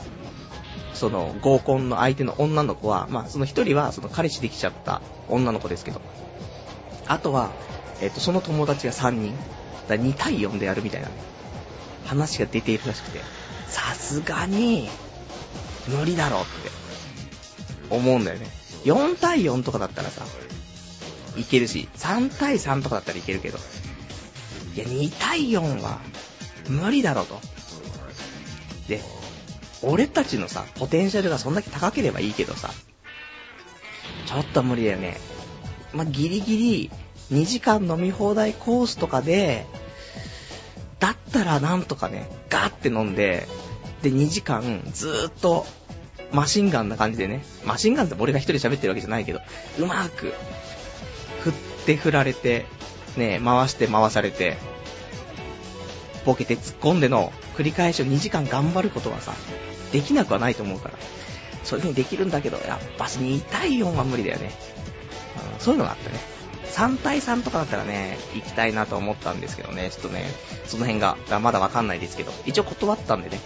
[0.95, 6.01] その合コンの相手の女の子は、まあその一人はその彼氏できちゃった女の子ですけど、
[7.07, 7.51] あとは、
[8.01, 9.35] えっ、と、その友達が3人、
[9.89, 11.09] だ2対4でやるみたいな、
[12.05, 13.21] 話が出ているらしくて、
[13.69, 14.89] さすがに、
[15.89, 16.83] 無理だろうって。
[17.91, 18.47] 思うんだよね。
[18.85, 20.25] 4対4とかだったらさ、
[21.37, 23.59] いけるし、3対3とかだったらいけるけど、
[24.75, 26.01] いや、2対4は、
[26.69, 27.41] 無理だろと。
[28.89, 29.01] で、
[29.83, 32.71] 俺たちのさ、ポテンシャルがそんだけ高ければいいけどさ、
[34.27, 35.19] ちょっと無理だよね。
[35.93, 36.91] まあ、ギリギリ、
[37.33, 39.67] 2時間飲み放題コースとかで、
[41.01, 43.47] だったらなんとかね、ガーって飲んで、
[44.03, 45.67] で、2時間ずーっと
[46.33, 49.41] マシンガンな感じでね、マシンガンって俺が一人喋ってるわけじゃないけど、
[49.79, 50.33] うまく、
[51.41, 51.53] 振っ
[51.87, 52.67] て振られて、
[53.17, 54.57] ね、回して回されて、
[56.25, 59.35] ボケて突っ込んでの繰り返しを2時間頑張ることはさ、
[59.93, 60.95] できなくはないと思うから。
[61.65, 64.51] そういう風にできるんだけど、やっぱ2対4は無理だよね。
[65.59, 66.19] そういうのがあってね。
[66.73, 70.25] 3対3とかだったらね、行きたいなと思ったんですけどね、ちょっとね、
[70.67, 73.39] その辺がまだわかんないですけど、一応断ったんでね、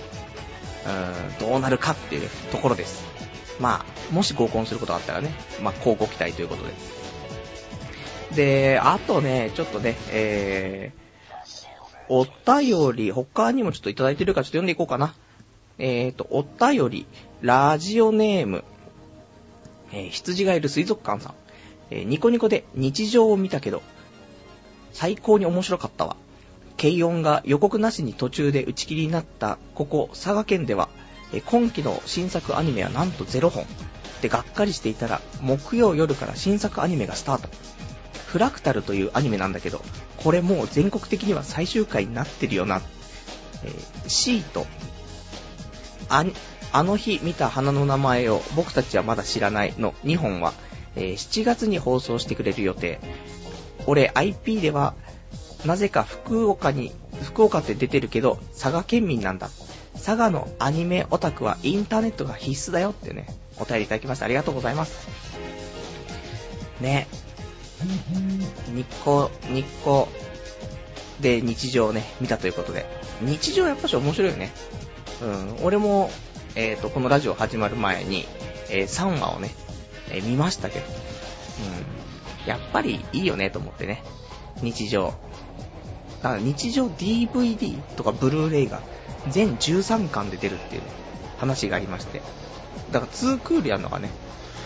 [1.40, 3.04] うん、どうなるかっていう、ところです。
[3.60, 5.30] まあ、もし合コンすることがあったらね、
[5.62, 6.72] まあ、交互期待ということで。
[8.34, 15.14] で、あとね、ちょっとね、えー、お便り、他にもちょっといただいてるかちょっと読んでいこうかな。
[15.78, 17.06] えーと、お便り、
[17.42, 18.64] ラジオネーム、
[19.92, 21.34] えー、羊がいる水族館さん。
[21.90, 23.82] えー、ニコニコで日常を見たけど、
[24.92, 26.16] 最高に面白かったわ。
[26.80, 30.88] 軽音が予告なしに途中で打ち切りになったここ佐賀県では、
[31.32, 33.66] え、今期の新作アニメはなんと0本。
[34.22, 37.48] で、がっかりしていたら、木曜夜から新作アニメがスタート。
[38.26, 39.82] フラクタルというアニメなんだけど、
[40.16, 42.80] これもう全国的には最終回になってるよな。
[43.64, 44.66] えー、シート。
[46.08, 46.24] あ、
[46.72, 50.52] あの日見た花の名前を僕たちはまだ知らないの2本は、
[50.94, 53.00] えー、7月に放送してくれる予定。
[53.86, 54.94] 俺 IP では、
[55.64, 56.92] なぜか福岡に、
[57.22, 59.50] 福岡って出てるけど、佐賀県民なんだ。
[59.94, 63.26] 佐賀のアニメオタクはインターネットが必須だよってね、
[63.58, 64.26] お便りいただきました。
[64.26, 65.08] ありがとうございます。
[66.80, 67.06] ね。
[68.74, 70.06] 日光、日光
[71.20, 72.86] で日常をね、見たということで。
[73.22, 74.52] 日常やっぱし面白いよね。
[75.22, 75.64] うん。
[75.64, 76.10] 俺も、
[76.54, 78.26] えっ、ー、と、このラジオ始まる前に、
[78.70, 79.50] えー、3話をね、
[80.10, 80.84] えー、見ましたけど。
[80.84, 82.48] うん。
[82.48, 84.02] やっぱりいいよねと思ってね。
[84.62, 85.14] 日常。
[86.22, 88.80] だから日常 DVD とかブルーレイが
[89.28, 90.82] 全13巻で出るっていう、
[91.38, 92.22] 話がありまして。
[92.90, 94.10] だから2クールやるのがね、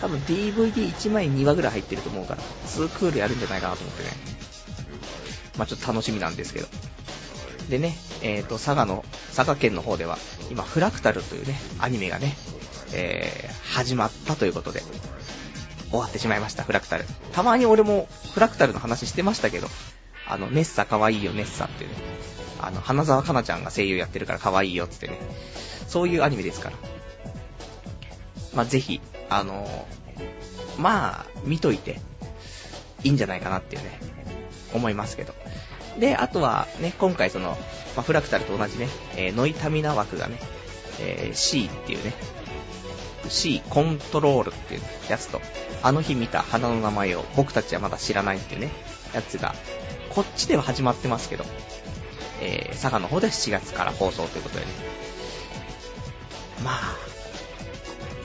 [0.01, 4.09] 多分 DVD1 枚2話ぐらい入ってると思うから、2クールやるんじゃないかなと思ってね。
[5.57, 6.67] まあちょっと楽しみなんですけど。
[7.71, 10.17] でね、え、ー、と、佐賀の、佐賀県の方では、
[10.51, 12.35] 今、フラクタルというね、アニメがね、
[12.93, 14.83] えー、始まったということで、
[15.89, 17.05] 終わってしまいました、フラクタル。
[17.31, 19.69] たまに俺もフラクタルの話してましたけど、
[20.27, 21.91] あの、ネッサ可愛いよ、ネッサってね。
[22.59, 25.17] あの、花沢香菜ちゃんが声優やってるから可愛いよ、ってね。
[25.87, 26.75] そういうアニメですから。
[28.53, 32.01] まあ、ぜひ、あのー、まあ、見といて、
[33.03, 33.97] いいんじゃないかなっていうね、
[34.73, 35.33] 思いますけど。
[35.99, 37.57] で、あとはね、今回その、
[37.95, 40.39] まあ、フラクタルと同じね、えー、ノイタミナ枠がね、
[40.99, 42.13] えー、C っていうね、
[43.29, 45.41] C コントロールっていうやつと、
[45.83, 48.71] あの日見た花の名前を僕たちはまだ知らないっていうね、
[49.13, 49.55] やつが、
[50.09, 51.45] こっちでは始まってますけど、
[52.41, 54.71] えー、佐賀の方では7月から放送ということでね。
[56.63, 56.97] まあ、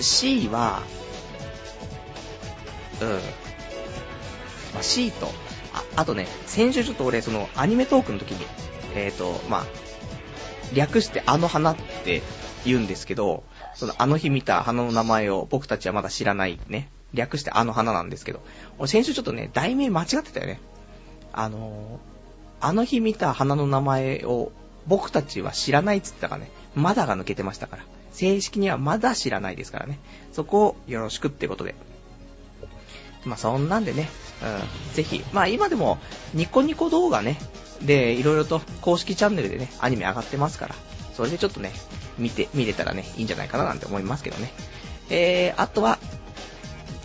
[0.01, 0.83] C は、
[3.01, 3.09] うん、
[4.75, 5.33] まあ、C と、
[5.77, 8.45] あ、あとね、先週ちょっと俺、その、アニメトークの時に、
[8.95, 9.67] えっ、ー、と、まあ、
[10.75, 12.23] 略してあの花って
[12.65, 16.89] 言うんですけど、その、あの日見た花の名前を僕たちはまだ知らないね。
[17.15, 18.41] 略してあの花なんですけど、
[18.79, 20.61] 俺先週ちょっとね、題名間違ってたよね。
[21.33, 22.17] あのー
[22.61, 24.53] あの日見た花の名前を
[24.87, 27.85] 僕たちは知らないっつったからね、まだが抜けてましたから。
[28.13, 29.99] 正式にはまだ知らないですからね。
[30.33, 31.75] そこをよろしくってことで。
[33.25, 34.09] まあそんなんでね、
[34.47, 35.99] うん、ぜひ、まあ今でも
[36.35, 37.39] ニコニコ動画ね、
[37.83, 40.75] で、いろいろと公式チャンネルでね、アニメ上がってますから、
[41.15, 41.73] それでちょっとね、
[42.19, 44.53] 見て、見れたらね、いいんじゃないかななんて思いますけどね。
[45.11, 45.99] えー、あとは、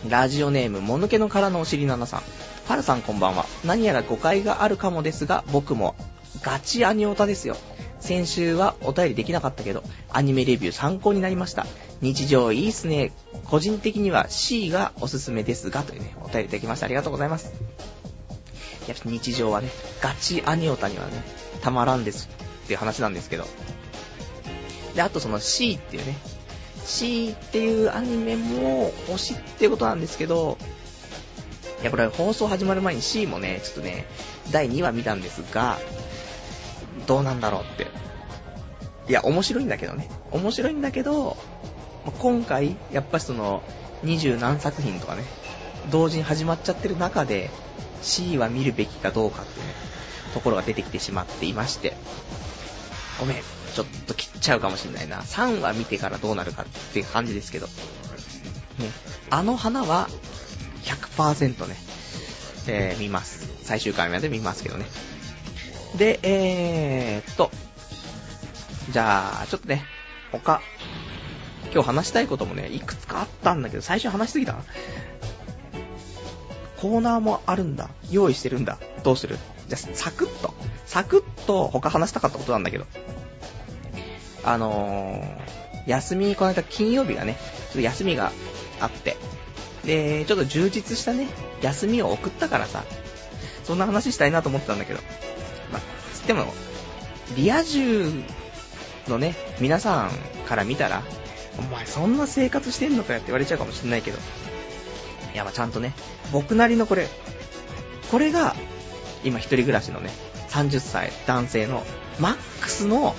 [0.09, 2.21] ラジオネーム、もぬけの殻のお尻ななさん。
[2.67, 3.45] はるさんこんばんは。
[3.65, 5.95] 何やら誤解があるかもですが、僕も
[6.41, 7.57] ガチアニオタですよ。
[7.99, 11.67] 先週はお便りできなかったけど、アニメレビュー参考になりました。
[12.01, 13.11] 日常いいっすね。
[13.45, 16.87] 個人的には C がおすすめですが、というね、お便りいただきました。
[16.87, 17.53] ありがとうございます。
[18.87, 19.69] やっぱ日常はね、
[20.01, 21.23] ガチアニオタにはね、
[21.61, 22.29] たまらんです
[22.63, 23.45] っていう話なんですけど。
[24.95, 26.17] で、あとその C っていうね、
[26.83, 30.57] C っていうアニメも推しってことなんですけど、
[31.81, 34.07] いや、これ放送始まる前に C もね、ちょっとね、
[34.51, 35.77] 第2話見たんですが、
[37.05, 37.87] どうなんだろうって。
[39.07, 40.09] いや、面白いんだけどね。
[40.31, 41.37] 面白いんだけど、
[42.19, 43.63] 今回、やっぱりその、
[44.03, 45.23] 二十何作品とかね、
[45.91, 47.49] 同時に始まっちゃってる中で、
[48.01, 49.73] C は見るべきかどうかっていうね、
[50.33, 51.93] ところが出てきてしまっていまして、
[53.19, 53.37] ごめん、
[53.73, 55.21] ちょっと切っちゃうかもしんないな。
[55.21, 57.71] 3話見てからどうなるかっていう感じですけど、ね、
[59.29, 60.09] あの花は
[60.83, 61.75] 100%ね、
[62.67, 63.49] えー、見ます。
[63.63, 64.85] 最終回まで見ますけどね。
[65.97, 67.51] で、えーっと、
[68.89, 69.85] じゃあ、ちょっとね、
[70.31, 70.61] 他、
[71.73, 74.55] 今日話したいこともね、いくつかあったんだけど、最初話しすぎた？
[76.77, 77.89] コーナーもあるんだ。
[78.09, 78.77] 用意してるんだ。
[79.03, 79.37] どうする？
[79.67, 80.53] じゃあ、サクッと、
[80.85, 82.85] サクッと他話したかったことなんだけど、
[84.43, 88.31] あのー、休み、この間金曜日がね、ちょっと休みが
[88.79, 89.15] あって、
[89.85, 91.27] で、ちょっと充実したね、
[91.61, 92.83] 休みを送ったからさ、
[93.63, 94.99] そんな話したいなと思ってたんだけど、
[95.71, 95.81] まあ、
[96.13, 96.45] つっても、
[97.37, 98.11] リア充
[99.07, 100.11] のね、皆さん
[100.47, 101.03] から見たら、
[101.61, 104.17] お前そんな生活してんのかよって言われちゃうかもしんないけど、
[105.33, 105.93] いや、まあちゃんとね、
[106.31, 107.07] 僕なりのこれ、
[108.09, 108.55] これが、
[109.23, 110.09] 今一人暮らしのね、
[110.49, 111.83] 30歳男性の
[112.19, 113.15] マックスの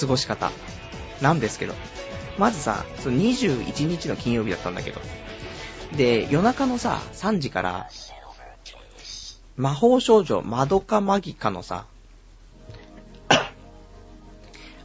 [0.00, 0.50] 過ごし方
[1.20, 1.74] なんですけど、
[2.38, 5.00] まずさ、その21日の金曜日だったんだけど、
[5.96, 7.88] で、夜中のさ、3時から、
[9.56, 11.86] 魔法少女マドカマギカのさ、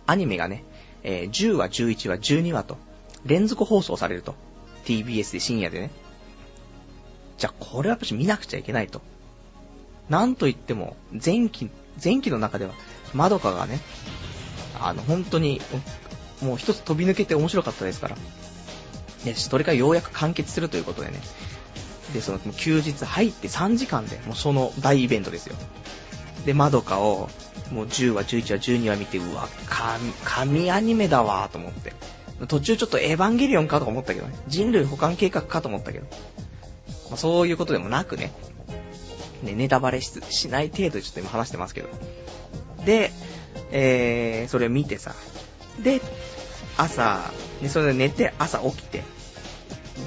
[0.06, 0.64] アニメがね、
[1.04, 2.78] えー、10話、11話、12話と、
[3.26, 4.36] 連続放送されると。
[4.86, 5.92] TBS で深夜でね。
[7.38, 9.02] じゃあ、これはやっぱし見なくちゃいけないと。
[10.10, 11.70] なんと言っても、前期、
[12.04, 12.74] 前期の中では、
[13.14, 13.80] まどかがね、
[14.80, 15.62] あの、本当に、
[16.42, 18.18] もう一つ飛び抜けて面白かったですから。
[19.24, 21.20] で、それからようやく完結するということでね。
[22.14, 25.56] で、その、休日入って3時間で、もうその大イベントですよ。
[26.46, 27.30] で、まどかを、
[27.72, 31.94] もう10話、11話、12話見て、うわ、神、神アニメだわと思って。
[32.47, 34.36] 途中ちょっとエヴァンゲリオンかと思ったけどね。
[34.47, 36.06] 人類保管計画かと思ったけど。
[37.10, 38.32] まあ、そういうことでもなくね。
[39.43, 41.89] ね、ネタバレしない程度でちょっと今話してますけど。
[42.86, 43.12] で、
[43.71, 45.13] えー、それを見てさ。
[45.82, 46.02] で、
[46.78, 49.04] 朝、ね、それで寝て朝起きて。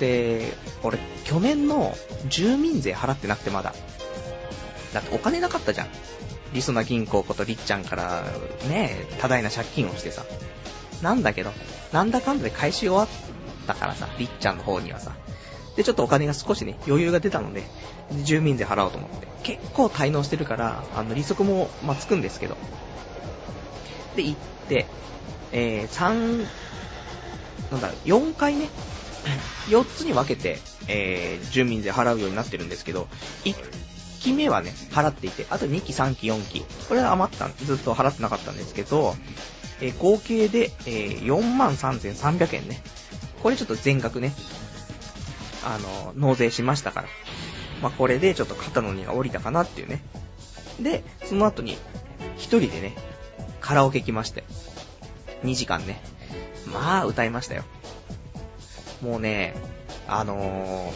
[0.00, 1.94] で、俺、去年の
[2.28, 3.74] 住民税払ってなくてまだ。
[4.94, 5.88] だってお金なかったじゃん。
[6.52, 8.24] りそな銀行ことりっちゃんから
[8.68, 10.24] ね、多大な借金をしてさ。
[11.02, 11.52] なんだけど、
[11.92, 13.08] なんだかんだで返し終わっ
[13.66, 15.12] たからさ、りっちゃんの方にはさ。
[15.76, 17.64] で、ちょっとお金が少しね、余裕が出たので、
[18.24, 19.26] 住民税払おうと思って。
[19.42, 22.56] 結構滞納してるから、あの、利息も、ま、つくんですけど。
[24.16, 24.36] で、行っ
[24.68, 24.86] て、
[25.52, 26.46] えー、3、
[27.72, 28.68] なんだ、4回ね、
[29.68, 33.08] 4つに分けて、えー、住民税払うようになってるんですけど、
[33.44, 33.54] 1
[34.20, 39.16] 期目はね、払っていて、あと2期、3期、4期、これは余ったずっと払ってなかったんですけど、
[39.82, 42.82] えー、合計で、えー、43,300円ね。
[43.42, 44.32] これちょっと全額ね、
[45.64, 47.08] あの、納税しましたから。
[47.82, 50.02] まあ、これでちょっと肩の荷が下りたかなっていうね。
[50.80, 51.76] で、その後に、
[52.36, 52.94] 一人でね、
[53.60, 54.44] カラオケ来まして。
[55.42, 56.00] 2時間ね。
[56.72, 57.64] まあ、歌いましたよ。
[59.02, 59.54] もうね、
[60.06, 60.92] あの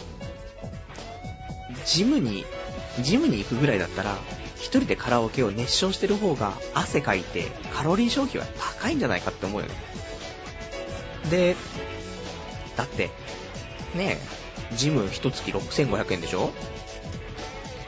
[1.72, 2.44] ー、ジムに
[3.02, 4.16] ジムに行くぐらいだったら、
[4.56, 8.46] 一人でカラオケを熱唱してる方が汗かいてカロリー消費は
[8.80, 9.74] 高いんじゃないかって思うよね。
[11.30, 11.56] で、
[12.76, 13.10] だって、
[13.94, 14.18] ね
[14.72, 16.52] え、ジム一月6500円でしょ？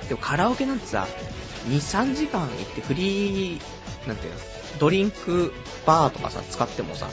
[0.09, 1.07] でもカラオケなんてさ、
[1.69, 3.61] 2、3時間行ってフリー、
[4.07, 4.41] なんていうの、
[4.79, 5.53] ドリンク
[5.87, 7.11] バーとかさ、使ってもさ、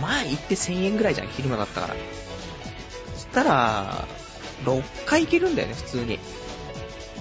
[0.00, 1.96] まあ行って1000円ぐらいじゃん、昼間だったから。
[3.14, 4.06] そしたら、
[4.64, 6.18] 6回行けるんだよね、普通に。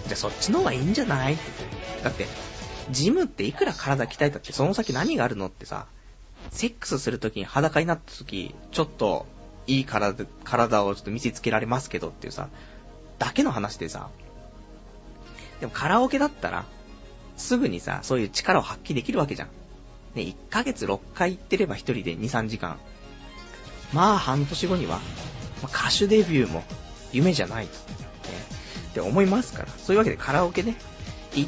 [0.08, 1.38] じゃあそっちの方がいいんじゃない？
[2.04, 2.26] だって、
[2.91, 5.88] ジムっていくら体鍛えたってその先何があるのってさ、
[6.52, 9.26] セックスするときに裸になったとき、ちょっと
[9.67, 12.50] いい体、体をちょっと見せつけられますけどっていうさ、
[13.20, 14.10] だけの話でさ、
[15.60, 16.65] でもカラオケだったら、
[17.36, 19.50] すぐにさ、そういう力を発揮できるわけじゃん。
[20.15, 22.80] ね、1ヶ月6回行ってれば1人で2、3時間。
[23.93, 25.00] まあ半年後には、
[25.62, 26.63] ま、歌手デビューも
[27.12, 27.74] 夢じゃないと。
[29.00, 29.70] って思いますから。
[29.70, 30.76] そういうわけでカラオケね、
[31.36, 31.46] い、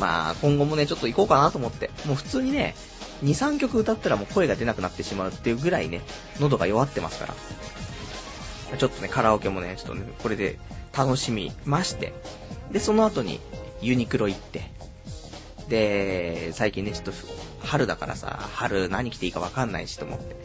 [0.00, 1.90] まあ今後もね、ちょっと行こうかなと思って。
[2.06, 2.74] もう普通にね、
[3.22, 6.00] 2、3曲歌ったらもう声が出なくなってしまうっていうぐらいね、
[6.40, 7.34] 喉が弱ってますから。
[8.78, 10.58] ちょっとね、カラオケもね、ちょっとね、これで
[10.96, 12.14] 楽しみまして。
[12.72, 13.40] で、その後に
[13.80, 14.70] ユニクロ行って。
[15.68, 17.12] で、最近ね、ちょっと
[17.60, 20.36] 春だからさ、春何着ていいかわかんないしと思って。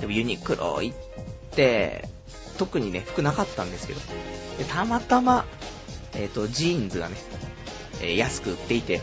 [0.00, 0.96] でもユニクロ行っ
[1.50, 2.08] て、
[2.58, 4.00] 特にね、服なかったんですけど、
[4.58, 5.46] でたまたま、
[6.14, 7.16] えっ、ー、と、ジーンズがね、
[8.02, 9.00] え、安く売っていて、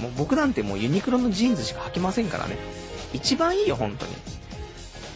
[0.00, 2.56] もう僕なんてもうユニクロのジーンズしか履きませんからね。
[3.12, 4.12] 一番いいよ、本当に。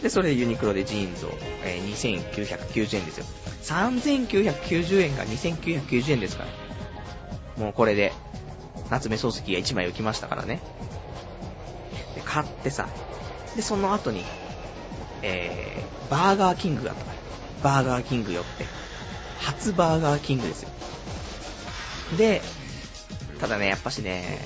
[0.03, 1.31] で、それでユニクロでジーンズを、
[1.65, 3.27] えー、2990円ですよ。
[3.63, 7.63] 3990円が2990円ですから。
[7.63, 8.13] もうこれで、
[8.91, 10.61] 夏目漱石が1枚浮きましたからね。
[12.15, 12.89] で、買ってさ、
[13.55, 14.25] で、その後に、
[15.23, 17.05] えー、バーガーキングがあった、
[17.63, 18.67] バーガーキング寄って、
[19.41, 20.71] 初バーガーキングですよ。
[22.17, 22.43] で、
[23.41, 24.39] ただね、やっぱしね、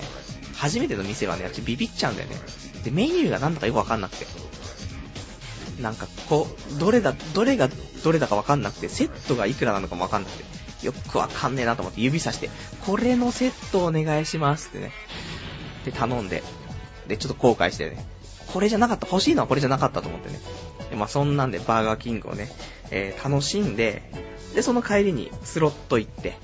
[0.56, 2.36] 初めての店はね、私ビビっちゃうんだよね。
[2.84, 4.26] で、メニューがなんだかよくわかんなくて。
[5.80, 6.46] なんか、こ
[6.76, 7.68] う、どれだ、どれが
[8.04, 10.44] どれだかわかんなくて、セットがいくらなのかもわかんなくて。
[10.86, 12.50] よくわかんねえなと思って指さして、
[12.84, 14.92] これのセットお願いしますってね。
[15.84, 16.42] で、頼んで。
[17.08, 18.04] で、ちょっと後悔してね。
[18.52, 20.40] これじゃなかった、欲しいのはこれじゃなかったと思ってね。
[20.90, 22.50] で、まあそんなんでバーガーキングをね、
[22.97, 24.03] えー、楽しんで、
[24.55, 26.34] で、その帰りにスロット行って、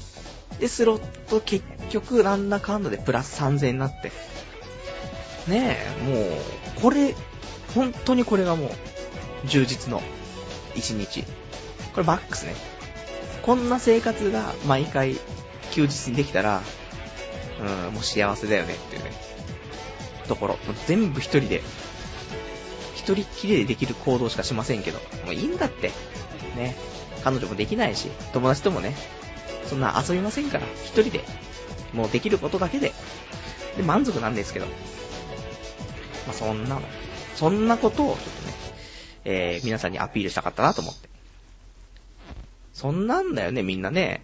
[0.58, 0.98] で、スロッ
[1.28, 4.10] ト結局なんだかんだでプラス3000になって。
[5.46, 6.20] ねえ、も
[6.78, 7.14] う、これ、
[7.74, 8.70] 本当にこれがもう、
[9.46, 10.02] 充実の
[10.74, 11.22] 1日。
[11.94, 12.54] これマックスね。
[13.42, 15.16] こんな生活が毎回
[15.70, 16.62] 休日にできたら、
[17.60, 19.12] うん、もう幸せだよねっていうね、
[20.26, 20.58] ところ。
[20.88, 21.62] 全部一人で、
[22.96, 25.92] 一人っきりでできる行動しかしませんけど、もういいんだって。
[26.56, 26.74] ね。
[27.22, 28.94] 彼女もできないし、友達ともね、
[29.66, 31.24] そんな遊びませんから、一人で、
[31.92, 32.92] もうできることだけで、
[33.76, 34.66] で、満足なんですけど。
[34.66, 34.72] ま
[36.30, 36.82] あ、そんなの、
[37.36, 38.54] そんなことをちょっとね、
[39.24, 41.08] えー、皆さんにアピールしたかったなと思って。
[42.72, 44.22] そんなんだよね、みんなね。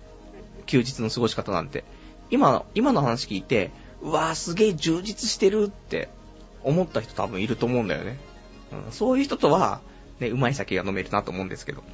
[0.66, 1.84] 休日の過ごし方なんて。
[2.30, 3.70] 今、今の話聞いて、
[4.02, 6.08] うわぁ、すげえ充実してるって
[6.62, 8.18] 思った人多分いると思うんだよね。
[8.86, 9.80] うん、そういう人とは、
[10.20, 11.84] ね、うまい酒が飲めるなと思うんですけど。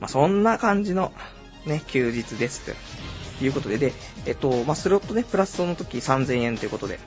[0.00, 1.12] まあ、そんな感じの、
[1.66, 2.62] ね、休日です
[3.38, 3.92] ということで、で、
[4.26, 6.98] えっと、まあ、スロットね、プラスその時3000円ということで。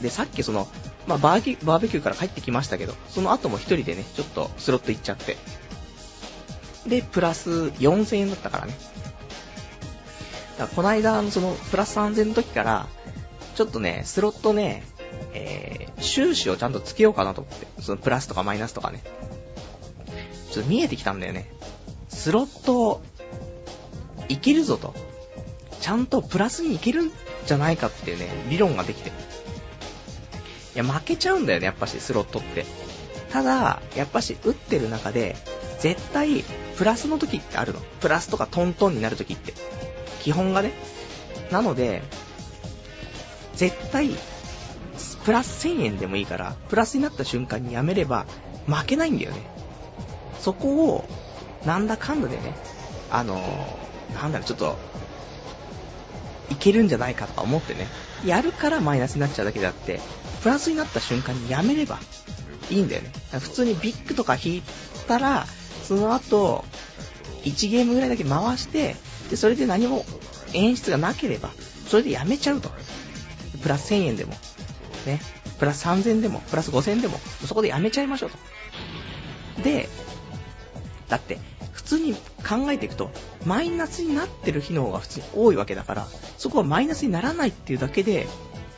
[0.00, 0.68] で、さっきその、
[1.06, 5.36] まあ、バーキバーベキューから帰ってきましたけど、その後も一人でね、ちょっとスロット行っちゃって。
[6.86, 8.74] で、プラス4000円だったからね。
[10.58, 12.86] だからこの間、その、プラス3000円の時から、
[13.54, 14.84] ちょっとね、スロットね、
[15.34, 17.66] えー、収支をちゃんとつけようかなと思って。
[17.80, 19.02] そのプラスとかマイナスとかね。
[20.50, 21.50] ちょっと見えてきたんだよね。
[22.12, 23.02] スロット、
[24.28, 24.94] いけるぞと。
[25.80, 27.10] ちゃんとプラスにいけるん
[27.46, 29.10] じゃないかっていうね、理論ができて。
[29.10, 29.12] い
[30.74, 32.64] や、負けちゃうんだよね、やっぱし、スロットって。
[33.30, 35.36] ただ、やっぱし、打ってる中で、
[35.80, 36.44] 絶対、
[36.76, 37.80] プラスの時ってあるの。
[38.00, 39.54] プラスとかトントンになる時って。
[40.22, 40.72] 基本がね。
[41.50, 42.02] なので、
[43.56, 44.10] 絶対、
[45.24, 48.26] プラス1000円でもいいから、プラスになった瞬間にやめれば、
[48.66, 49.42] 負けないんだよね。
[50.40, 51.04] そこを、
[51.64, 52.54] なんだかんだでね、
[53.10, 53.40] あの、
[54.14, 54.76] なんだろ、ちょっと、
[56.50, 57.86] いけるんじゃないかとか思ってね、
[58.24, 60.00] やるからマイナスになっちゃうだけであって、
[60.42, 61.98] プラスになった瞬間にやめれば
[62.70, 63.12] いいんだよね。
[63.32, 64.62] 普通にビッグとか引い
[65.06, 65.46] たら、
[65.84, 66.64] その後、
[67.44, 68.96] 1ゲームぐらいだけ回して、
[69.30, 70.04] で、それで何も
[70.52, 71.50] 演出がなければ、
[71.88, 72.70] それでやめちゃうと。
[73.62, 74.32] プラス1000円でも、
[75.06, 75.20] ね、
[75.58, 79.62] プラス3000でも、プラス5000でも、そこでやめちゃいましょうと。
[79.62, 79.88] で、
[81.08, 81.38] だって、
[81.72, 83.10] 普通に考えていくと、
[83.44, 86.06] マイナスになってる日の方が普通に多いわけだから、
[86.38, 88.26] そこはマイナスにならないっていうだけで、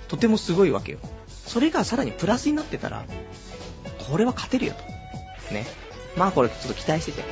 [0.08, 0.98] とてもすごいわけよ。
[1.28, 3.04] それがさらにプラスになってたら、
[4.08, 5.54] これは勝てるよと。
[5.54, 5.66] ね。
[6.16, 7.24] まあこれちょっと期待してて。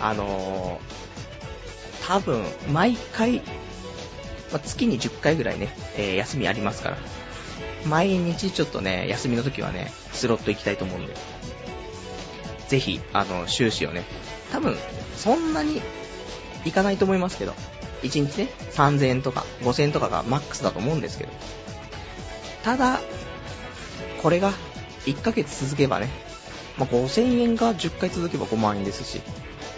[0.00, 3.42] あのー、多分、毎回、
[4.50, 6.98] まあ、月に10回ぐらいね、えー、休みありますから。
[7.86, 11.14] 毎日ちょっとね、休みの時はね、スロット行きたいと思うんで。
[12.72, 14.02] ぜひ、あの、収支をね、
[14.50, 14.74] 多分、
[15.18, 15.82] そんなに
[16.64, 17.52] いかないと思いますけど、
[18.02, 21.30] 1日ね、3000円とか5000円とかがマックスだと思うんですけど、
[22.64, 22.98] ただ、
[24.22, 24.54] これが
[25.04, 26.08] 1ヶ月続けばね、
[26.78, 29.20] まあ、5000円が10回続けば5万円ですし、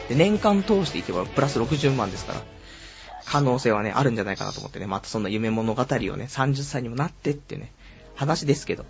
[0.08, 2.42] で年間通していけばプラス60万ですから、
[3.24, 7.72] 可能性はね、あるんじゃないかなと思ってね、またそんな夢物語をね、30歳にもなってってね、
[8.14, 8.84] 話ですけど、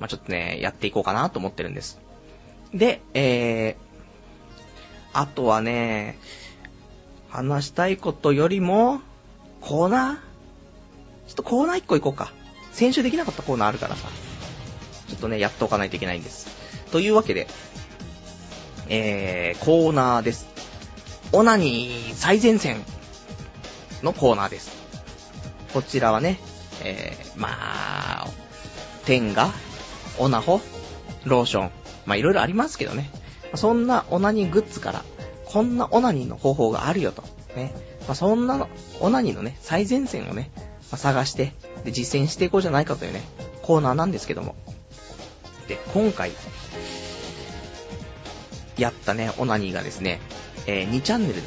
[0.00, 2.05] まあ、ちょっとね、やっていこうかなと思ってるんです。
[2.76, 3.74] で、えー、
[5.12, 6.18] あとはね、
[7.30, 9.00] 話したいことよりも、
[9.60, 10.16] コーナー？
[11.28, 12.32] ちょっとコーナー1個行こうか。
[12.72, 14.08] 先週できなかったコーナーあるからさ。
[15.08, 16.48] ちょっとね、やっておかないといけないんです。
[16.92, 17.46] というわけで、
[18.88, 20.46] えー、コーナーです。
[21.32, 22.82] オナニー最前線
[24.02, 24.70] のコーナーです。
[25.72, 26.38] こちらはね、
[26.82, 28.26] えー、まあ、
[29.04, 29.50] テンガ、
[30.18, 30.60] オナホ、
[31.24, 31.70] ローション、
[32.06, 33.10] まあいろいろありますけどね。
[33.54, 35.04] そんなオナニーグッズから、
[35.44, 37.22] こんなオナニーの方法があるよと。
[37.56, 37.72] ね。
[38.06, 38.68] まあ、そんな
[39.00, 40.50] オナニーのね、最前線をね、
[40.90, 41.52] まあ、探して、
[41.84, 43.22] で、実践していこうじゃないかというね、
[43.62, 44.54] コーナーなんですけども。
[45.68, 46.30] で、今回、
[48.78, 50.20] やったね、オナニーがですね、
[50.66, 51.42] えー、2チャンネル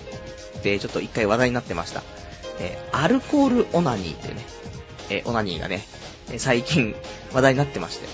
[0.64, 2.03] でちょっと一回話題になってました。
[2.60, 4.45] えー、アルコールオナニーっていうね、
[5.10, 5.86] えー、オナニーがね、
[6.38, 6.95] 最近
[7.34, 8.07] 話題になってまして。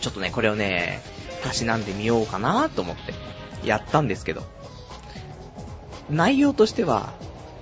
[0.00, 1.02] ちょっとね、これをね、
[1.42, 3.14] たしなんでみようかなと思って、
[3.66, 4.42] やったんですけど。
[6.10, 7.12] 内容としては、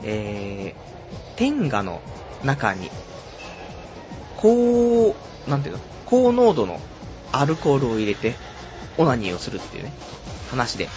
[0.02, 2.00] えー、天下の
[2.44, 2.90] 中に、
[4.36, 5.14] 高、
[5.48, 6.80] なんていうの、高濃度の
[7.32, 8.34] アルコールを入れて、
[8.98, 9.92] オナニーをするっていうね、
[10.50, 10.88] 話で。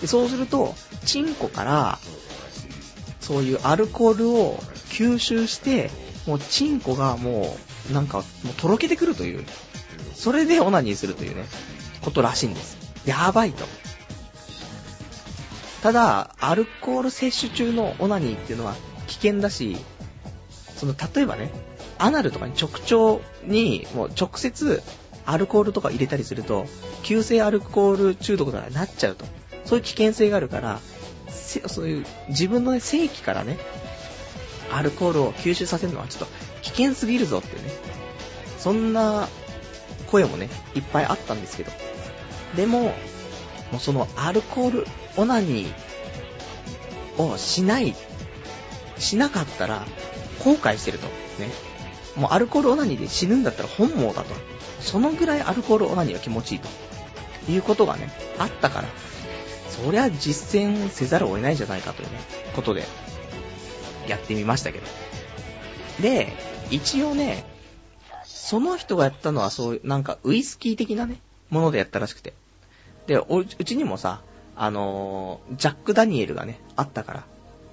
[0.00, 0.74] でそうすると、
[1.04, 1.98] チンコから
[3.26, 4.58] そういうアルコールを
[4.90, 5.90] 吸収して、
[6.26, 7.56] もうチンコがも
[7.90, 9.44] う、なんか、もうとろけてくるという、
[10.14, 11.44] それでオナニーするというね、
[12.06, 12.78] ことらしいんです。
[13.04, 13.64] やばいと。
[15.82, 18.76] ただ、アルコール摂取中のオナニーっていうのは
[19.08, 19.76] 危険だし、
[20.76, 21.50] その、例えばね、
[21.98, 24.82] アナルとかに直腸に、もう直接、
[25.26, 26.66] アルコールとか入れたりすると、
[27.02, 29.24] 急性アルコール中毒とかになっちゃうと。
[29.64, 30.80] そういう危険性があるから、
[31.66, 33.58] そういう、自分のね、正規からね、
[34.70, 37.70] アルコールを吸収させるのはちょっと危険すぎるぞっていうね。
[38.58, 39.28] そんな
[40.06, 41.72] 声もね、いっぱいあったんですけど。
[42.54, 42.92] でも、も
[43.74, 44.86] うそのアルコール
[45.16, 47.94] オナニーをしない、
[48.98, 49.84] しなかったら
[50.44, 51.06] 後悔してると。
[51.06, 51.50] ね。
[52.14, 54.34] もうアルコールオナニーで死ぬんだったら本望だと。
[54.80, 56.68] そのぐらいアルコールオナニーは気持ちいいと。
[57.48, 58.88] いうことがね、あったから、
[59.68, 62.18] そりゃ実践せざるを得ないじゃないかというね、
[62.54, 62.84] ことで、
[64.08, 64.86] やってみましたけど。
[66.00, 66.32] で、
[66.70, 67.44] 一応ね、
[68.24, 71.20] その人がやったのはそういう、なんかウイスキー的なね、
[71.50, 72.32] ものでやったらしくて。
[73.06, 74.20] で、うちにもさ、
[74.56, 77.24] あのージャック・ダニエルがね、あったから。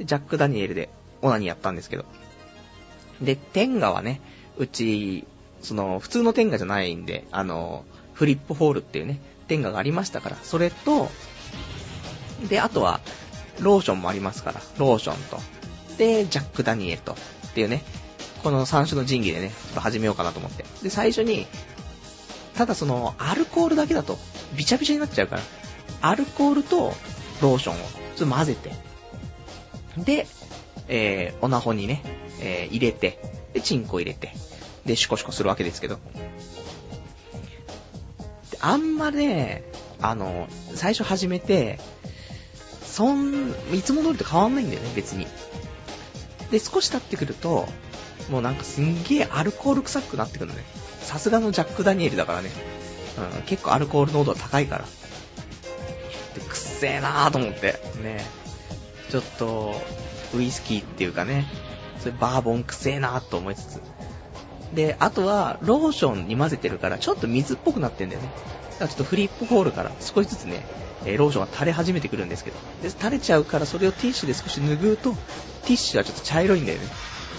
[0.01, 0.89] ジャック・ダニエルで
[1.21, 2.05] オナニーやったんですけど。
[3.21, 4.21] で、天下はね、
[4.57, 5.25] うち、
[5.61, 11.09] その、普通の天下じゃないんで、あのーフリップホールっていうね、天下がありましたから、それと、
[12.47, 12.99] で、あとは、
[13.59, 15.39] ローションもありますから、ローションと、
[15.97, 17.15] で、ジャック・ダニエルと、っ
[17.53, 17.83] ていうね、
[18.43, 20.65] この三種の神器でね、ちょっと始めようかなと思って。
[20.83, 21.47] で、最初に、
[22.55, 24.17] ただその、アルコールだけだと、
[24.55, 25.41] ビチャビチャになっちゃうから、
[26.01, 26.93] アルコールと
[27.41, 27.77] ローションを、
[28.15, 28.71] ちょっと混ぜて、
[29.97, 30.27] で、
[30.87, 32.01] えー、オナホにね、
[32.39, 33.19] えー、入れて、
[33.53, 34.33] で、チンコ入れて、
[34.85, 35.99] で、シコシコするわけですけど。
[38.59, 39.63] あんまね、
[40.01, 41.79] あの、最初始めて、
[42.85, 45.27] そん、いつも通りと変わんないんだよね、別に。
[46.51, 47.67] で、少し経ってくると、
[48.29, 50.63] もうなんかすんげえアルコール臭くなってくるのね。
[51.03, 52.49] さすがのジャック・ダニエルだからね。
[53.35, 54.85] うん、結構アルコール濃度は高いから。
[56.35, 57.79] で、くっせえなーと思って。
[58.01, 58.23] ね。
[59.09, 59.79] ちょっと、
[60.33, 61.45] ウイスキーっていうかね、
[61.99, 63.81] それバーボンくせえなーと思いつつ。
[64.73, 68.29] で、あとは、ローションに混ぜてるから、ちょっと水っぽくなってんだよね。
[68.71, 70.65] だからちょっとフリップホールから少しずつね、
[71.05, 72.57] えローションが垂れ始めてくるんですけど。
[72.81, 76.87] で、垂れちゃうからそれをティッシュで少し拭うと、ティッシュはちょっと茶色いんだよね。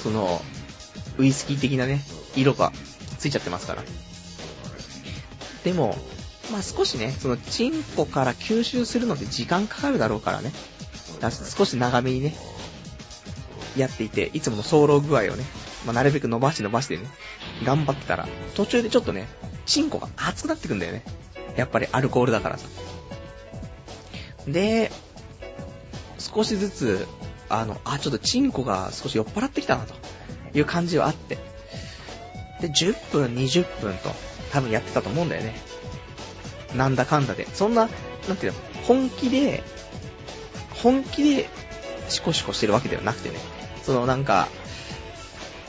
[0.03, 0.41] その、
[1.19, 2.03] ウイスキー的なね、
[2.37, 2.73] 色が
[3.19, 3.83] ついちゃってますから。
[5.65, 5.97] でも、
[6.53, 10.53] まあ少しね、そのチンコから吸収するのって時間かかるだろうからね。
[11.21, 12.35] だら少し長めにね、
[13.77, 15.45] やっていて、いつもの早漏具合をね、
[15.87, 17.05] まあなるべく伸ばして伸ばしてね、
[17.65, 19.27] 頑張ってたら、途中でちょっとね、
[19.67, 21.05] チンコが熱くなってくんだよね。
[21.57, 22.67] やっぱりアルコールだからさ。
[24.47, 24.91] で、
[26.19, 27.07] 少しずつ、
[27.49, 29.95] あの、あ、ちょっとチンコが少し酔っ払ってきたなと
[30.55, 31.39] いう感じはあって。
[32.61, 34.11] で、10分、20分と
[34.53, 35.55] 多分やってたと思うんだよね。
[36.75, 37.47] なんだかんだで。
[37.53, 37.89] そんな、
[38.29, 39.63] なんていうの、本気で、
[40.83, 41.49] 本気で
[42.09, 43.37] シコシコしてるわけではなくてね。
[43.83, 44.49] そのなんか、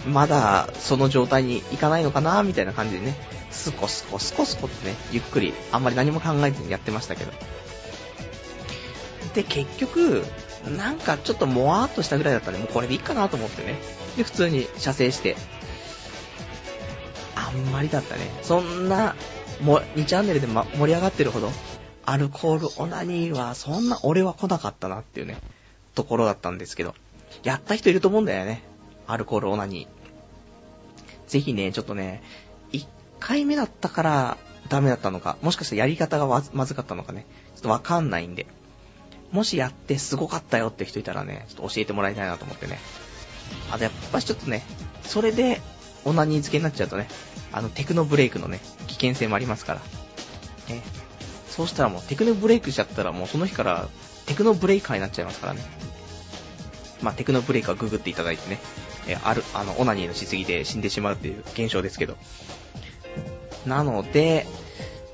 [0.08, 3.16] まだその状態にいかないのかなみたいな感じでね、
[3.50, 7.32] スコスコスコスコってね、ゆっくり、あんまり何も考えずにやってましたけど。
[9.34, 10.26] で、結局、
[10.78, 13.80] なんかちょっともわーっとしたぐらいだったんで、もうこれでいいかなと思ってね。
[14.18, 15.36] で、普通に射精して。
[17.48, 18.22] あんまりだったね。
[18.41, 19.16] そんな、
[19.62, 21.52] も、2チャンネルで、ま、盛り上がってるほど、
[22.06, 25.38] アルコールオナニーは、そんな俺は来なかったなっていうね、
[25.93, 26.96] ところだったんですけど。
[27.43, 28.64] やった人いると思うんだよね。
[29.08, 31.30] アルコールオナニー。
[31.30, 32.24] ぜひね、ちょっとね、
[32.72, 32.86] 1
[33.20, 34.38] 回目だったから
[34.70, 37.26] ダメだったのか、もしかしたらやり方がまずかったのかね、
[37.56, 38.48] ちょっとわかんないんで、
[39.32, 42.80] もしやってすごかったよって人いたらね、ちょっと教えてもらいたいなと思ってね。
[43.72, 44.64] あとやっぱしちょっとね、
[45.04, 45.62] それで
[46.04, 47.08] オナニー漬けになっちゃうとね、
[47.56, 49.80] あのテクノブレイクのね、危険性もありますから。
[50.76, 50.82] ね。
[51.49, 53.88] そうしたらもうテクノブレイクしちゃったらもうその日から
[54.26, 55.62] テクノブレイカーになっちゃいますからね。
[57.01, 58.60] まあ、テクノブレイカーググっていただいてね、
[59.08, 62.18] えある、あの、オナニーのしすぎで死んでしまうっていう現象ですけど。
[63.66, 64.45] なので、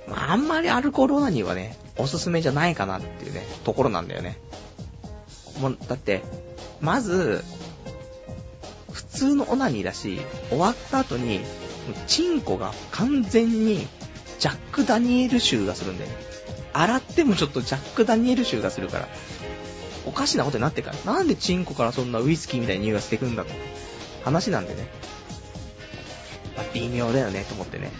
[0.07, 4.39] まあ、あんまりアルコールオナニーはね、おすすめじゃないかなっていうね、ところなんだよね。
[5.59, 6.23] もう、だって、
[6.79, 7.43] まず、
[8.91, 10.19] 普通のオナニーだし、
[10.49, 11.41] 終わった後に、
[12.07, 13.87] チンコが完全に
[14.39, 16.15] ジャック・ダニエル臭がするんだよね。
[16.73, 19.07] 洗ってもちょっとジャック・ダニエル臭がするから。
[20.05, 21.13] おかしなことになってから。
[21.13, 23.51] なんでチンコからそんなウイスキーみたいな匂いがしてくんだと。
[24.23, 24.87] 話なんでね。
[26.55, 27.91] まあ、微妙だよね、と思ってね。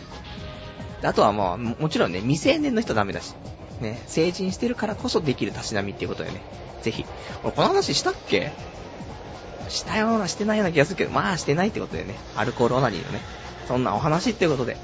[1.04, 3.36] あとはまあ、ももちろんね、未成年の人はダメだし。
[3.82, 6.42] ね、成人してるからこそできるたしなみっていうことでね。
[6.82, 7.06] ぜひ。
[7.44, 8.52] 俺、この話したっけ？
[9.70, 13.22] したようなしてないような気がするけど、まあしてないってことでね、アルコールオナニーのね、
[13.72, 14.76] そんなお話っていうことで、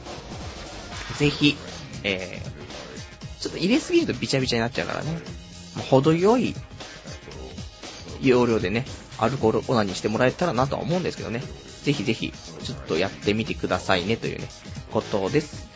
[1.18, 1.58] ぜひ、
[2.04, 5.12] えー、ちょっと入れすぎるとビチャビチャになっちゃうからね、
[5.76, 6.56] まあ、程よい
[8.22, 8.86] 容量でね、
[9.20, 11.44] アルコールオナニーしてもらえたらなとは思うんですけどね、
[11.84, 12.32] ぜひぜひ、
[12.64, 14.48] ちょっとやってみてくださいねというね、
[14.92, 15.68] ことです。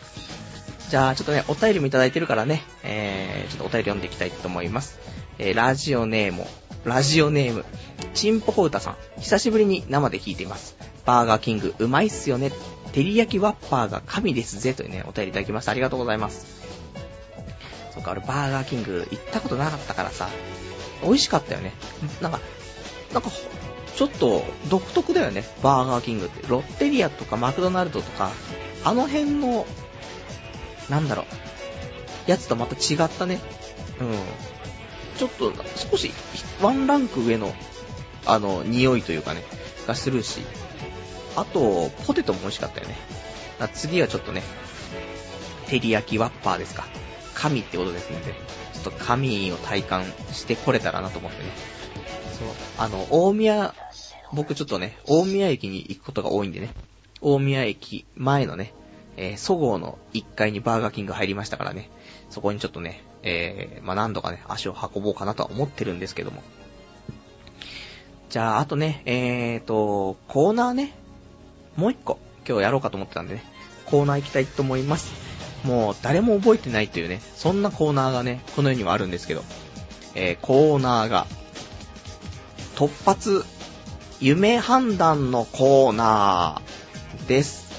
[0.88, 4.98] じゃあ、ちょっとね、お便りもいただいてるからね、えー、ちょっとお便り読んでいきたいと思います。
[5.38, 6.46] えー、ラジオネーム、
[6.84, 7.66] ラジオネーム、
[8.14, 10.76] チンポコウタさん、久しぶりに生で聞いています。
[11.04, 12.52] バーガーキング、うまいっすよね。
[12.92, 14.74] 照り焼きワッパーが神ですぜ。
[14.74, 15.72] というね、お便りいただきました。
[15.72, 16.62] ありがとうございます。
[17.94, 20.28] そっか、俺バーガーキング行ったことなかったからさ、
[21.02, 21.72] 美味しかったよね。
[22.20, 22.40] なんか、
[23.12, 23.30] なんか、
[23.94, 26.46] ちょっと独特だよね、バーガーキングって。
[26.48, 28.30] ロッテリアとかマクドナルドとか、
[28.84, 29.66] あの辺の、
[30.88, 31.22] なんだろ
[32.26, 33.40] う、やつとまた違ったね。
[34.00, 34.16] うん。
[35.18, 35.52] ちょっと、
[35.90, 36.10] 少し、
[36.60, 37.54] ワンランク上の、
[38.26, 39.44] あの、匂いというかね、
[39.86, 40.40] がするし、
[41.36, 42.96] あと、ポテトも美味しかったよね。
[43.74, 44.42] 次はちょっとね、
[45.66, 46.84] 照り焼きワッパーですか。
[47.34, 48.34] 神ってことですので、
[48.74, 51.48] ちょっと神を体感してこれたらなと思ってね。
[52.38, 53.74] そう、あの、大宮、
[54.32, 56.70] 僕ちょっとね、大宮駅に行くことが多いんでね、
[57.20, 58.74] 大宮駅前のね、
[59.16, 61.90] えー、そごうの1階にバーガーキング入りましたからね、
[62.30, 66.42] そこにちょっとね、えー、まあ、何度かね、足を運ぼうかなとは思ってるんですけども。
[68.30, 70.94] じゃあ、あとね、えーと、コーナーね、
[71.76, 73.44] もう一個、今日やろうかと思ってたんでね、
[73.86, 75.12] コーナー行きたいと思います。
[75.64, 79.44] もう、誰も覚えてないというね、そんなコーナーがね、この世にはあるんですけど、
[80.14, 81.26] えー、コーナーが、
[82.74, 83.44] 突発、
[84.20, 87.72] 夢判断のコーナーです。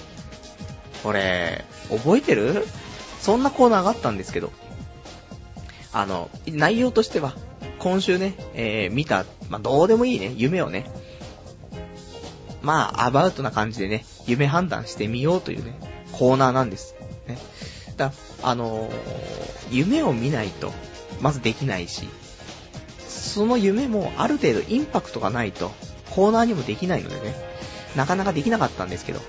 [1.03, 2.65] これ、覚えてる？
[3.19, 4.51] そんなコーナーがあったんですけど、
[5.91, 7.33] あの、内容としては、
[7.79, 10.89] 今週ね、えー、見た、まあ、どうでもいいね、夢をね、
[12.63, 15.73] まあ、アバウトな感じでね、夢判断してみようというね、
[16.13, 16.95] コーナーなんです。
[17.27, 17.37] ね。
[17.97, 18.11] だ、
[18.41, 18.93] あのー、
[19.69, 20.71] 夢を見ないと、
[21.21, 22.07] まずできないし、
[23.07, 25.71] その夢もある程度インパクトがないと、
[26.09, 27.35] コーナーにもできないのでね、
[27.95, 29.19] なかなかできなかったんですけど、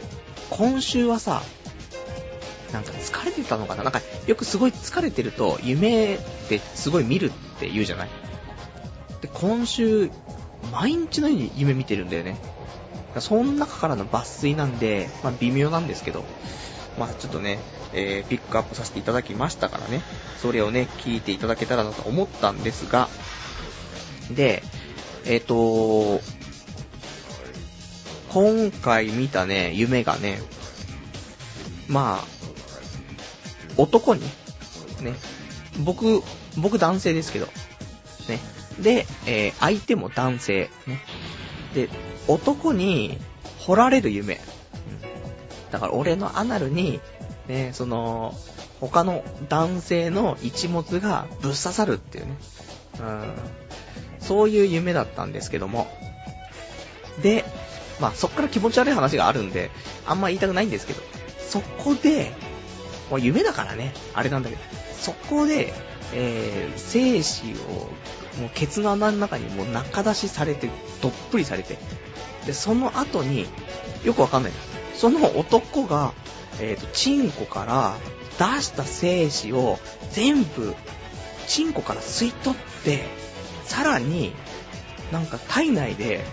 [0.51, 1.43] 今週はさ、
[2.73, 3.85] なんか疲れてたのかな？
[3.85, 6.19] なんかよくすごい疲れてると夢っ
[6.49, 7.31] てすごい見るっ
[7.61, 8.09] て言うじゃない？
[9.21, 10.11] で、今週、
[10.73, 12.37] 毎日のように夢見てるんだよね。
[13.21, 16.25] その中からの抜粋なんで、まあ微妙なんですけど、
[16.99, 17.59] まあちょっとね、
[17.93, 20.03] えー、ピックアップさせていただきましたからね、
[20.39, 23.09] それをね、聞いていただけたらなと思ったんですが、
[24.31, 24.63] で、
[25.25, 26.23] えっ、ー、と
[28.35, 30.41] 今回見たね、夢がね、
[31.89, 32.25] まあ、
[33.77, 34.23] 男に、
[35.03, 35.15] ね、
[35.85, 36.21] 僕、
[36.59, 37.47] 僕男性ですけど、
[38.29, 38.41] ね。
[38.81, 41.01] で、えー、相手も男性、ね。
[41.75, 41.89] で、
[42.29, 43.19] 男に
[43.61, 44.41] 掘られる夢。
[45.71, 47.01] だから俺のアナルに、
[47.49, 48.35] ね、その、
[48.81, 52.37] 他の男性の一物がぶっ刺さるっていうね。
[53.01, 53.33] うん。
[54.21, 55.87] そういう夢だったんですけども。
[57.23, 57.45] で、
[58.01, 59.71] まあそっから気持ち悪い話があるんで、
[60.07, 61.03] あんま言いたくないんですけど、
[61.49, 62.33] そこで、
[63.11, 64.63] もう夢だからね、あれなんだけど、
[64.99, 65.73] そこで、
[66.13, 67.91] えー、精子を、
[68.41, 70.69] もうケツの穴の中にもう中出しされて、
[71.01, 71.79] どっぷりされて、
[72.47, 73.47] で、その後に、
[74.05, 74.53] よくわかんない。
[74.95, 76.13] その男が、
[76.61, 77.97] えっ、ー、と、チンコから
[78.39, 79.79] 出した精子を
[80.13, 80.75] 全部、
[81.47, 83.05] チンコから吸い取って、
[83.65, 84.33] さらに、
[85.13, 86.25] なんか体内で、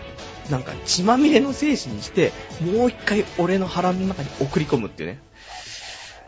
[0.50, 2.32] なんか血まみれの精子にして、
[2.62, 5.20] もう一回俺の腹の中に送り込むっていうね。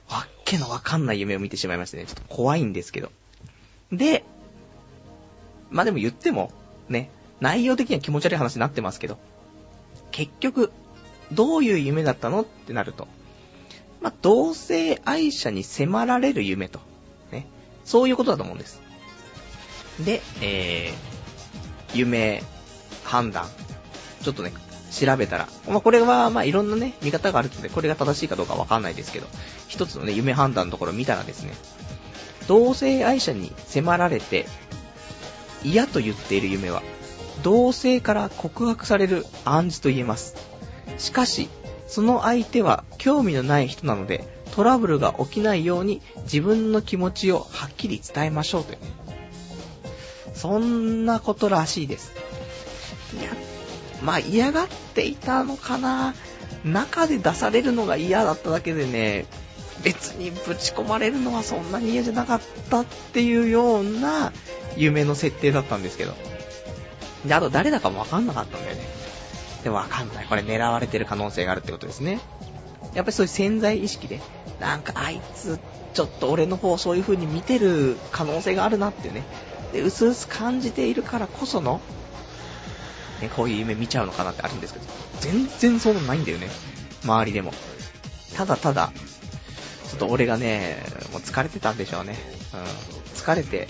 [0.09, 3.11] わっけのわかんない夢を見てしまいましてね、ちょっと怖いんですけど。
[3.91, 4.23] で、
[5.69, 6.51] まあでも言っても、
[6.89, 7.09] ね、
[7.41, 9.17] 内容的には気持ち悪い話になってますけど、
[10.13, 10.71] 結局、
[11.33, 13.07] どういう夢だったのってなると、
[14.01, 16.79] まあ、同性愛者に迫られる夢と、
[17.31, 17.47] ね、
[17.83, 18.81] そういうことだと思うんです。
[20.05, 22.43] で、えー、夢、
[23.03, 23.47] 判断、
[24.21, 24.53] ちょっとね、
[24.91, 29.27] 調べたら、まあ、これは、ま、いろんなね、見方があるので、これが正しいかどうかわかんないですけど、
[29.67, 31.53] 一つのね、夢判断のところを見たらですね、
[32.47, 34.45] 同性愛者に迫られて、
[35.63, 36.83] 嫌と言っている夢は、
[37.43, 40.35] 同性から告白される暗示と言えます。
[40.97, 41.49] しかし、
[41.87, 44.25] その相手は興味のない人なので、
[44.55, 48.77] トラブルが起きないように自分の気持ちをはっきり伝えましょうという。
[50.33, 52.13] そんなことらしいです。
[53.19, 53.29] いや、
[54.03, 56.13] まあ嫌がっていたのかな
[56.63, 59.25] 中で出されるのが嫌だっただけでね、
[59.83, 64.31] 別にぶち込まれるのはそんなに嫌じゃなかったっていうような
[64.77, 66.13] 夢の設定だったんですけど。
[67.25, 68.81] で、あと誰だかもわかんなかったんだよね。
[69.63, 70.25] でもわかんない。
[70.25, 72.19] これ狙われてる可能性があるってことですね。
[72.93, 74.21] やっぱりそういう潜在意識で、
[74.59, 75.59] なんかあいつ、
[75.93, 79.23] ちょっと俺の方そういう風に見てる可能性があるなってね。
[79.71, 81.81] で、うすうす感じているからこその、
[83.21, 84.85] ね、こういう夢見ちゃうのかなってあるんですけど、
[85.21, 86.49] 全然そうないんだよね。
[87.03, 87.53] 周りでも。
[88.35, 88.91] ただただ、
[89.89, 92.15] ちょっと俺がね、もう疲れてたんでしょうね。
[92.53, 92.59] うん。
[93.13, 93.67] 疲れて、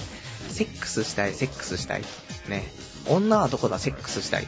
[0.49, 2.01] セックスしたい、セックスしたい。
[2.47, 2.64] ね。
[3.08, 4.47] 女はどこだ、セックスしたい。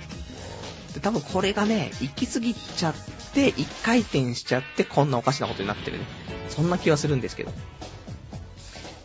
[0.93, 2.95] で、多分これがね、行き過ぎちゃっ
[3.34, 6.06] て、一回転しちゃって、こんなおかしなことになってるね。
[6.49, 7.51] そんな気はするんですけど。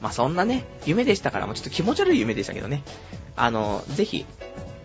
[0.01, 2.83] まあ、そんなね、夢でしたから、もうちょっと気持ち悪い夢でしたけどね。
[3.37, 4.25] あの、ぜひ、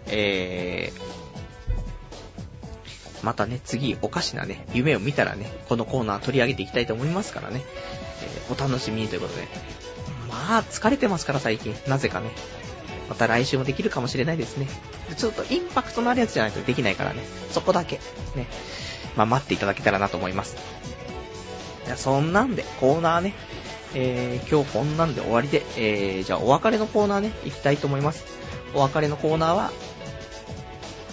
[0.08, 7.64] えー、またね、次、おかしなね、夢を見たらね、このコーナー取り上げていきたいと思いますからね。
[8.24, 9.48] えー、お楽しみにということで。
[10.30, 11.76] まあ、疲れてますから、最近。
[11.88, 12.32] なぜかね。
[13.10, 14.68] また来週もできるかもしれないですね。
[15.16, 17.22] ちょっとインパクトのあるやつじゃないとできないからね。
[17.52, 18.00] そこだけ、
[18.36, 18.48] ね。
[19.16, 20.58] まあ、待っていただけたらなと思います。
[21.86, 23.34] いや、そんなんで、コーナーね。
[23.98, 28.26] えー、今日こんなんで終わりで、えー、じゃあお別れのコーナーね、行きたいと思います。
[28.74, 29.72] お別れのコーナーは、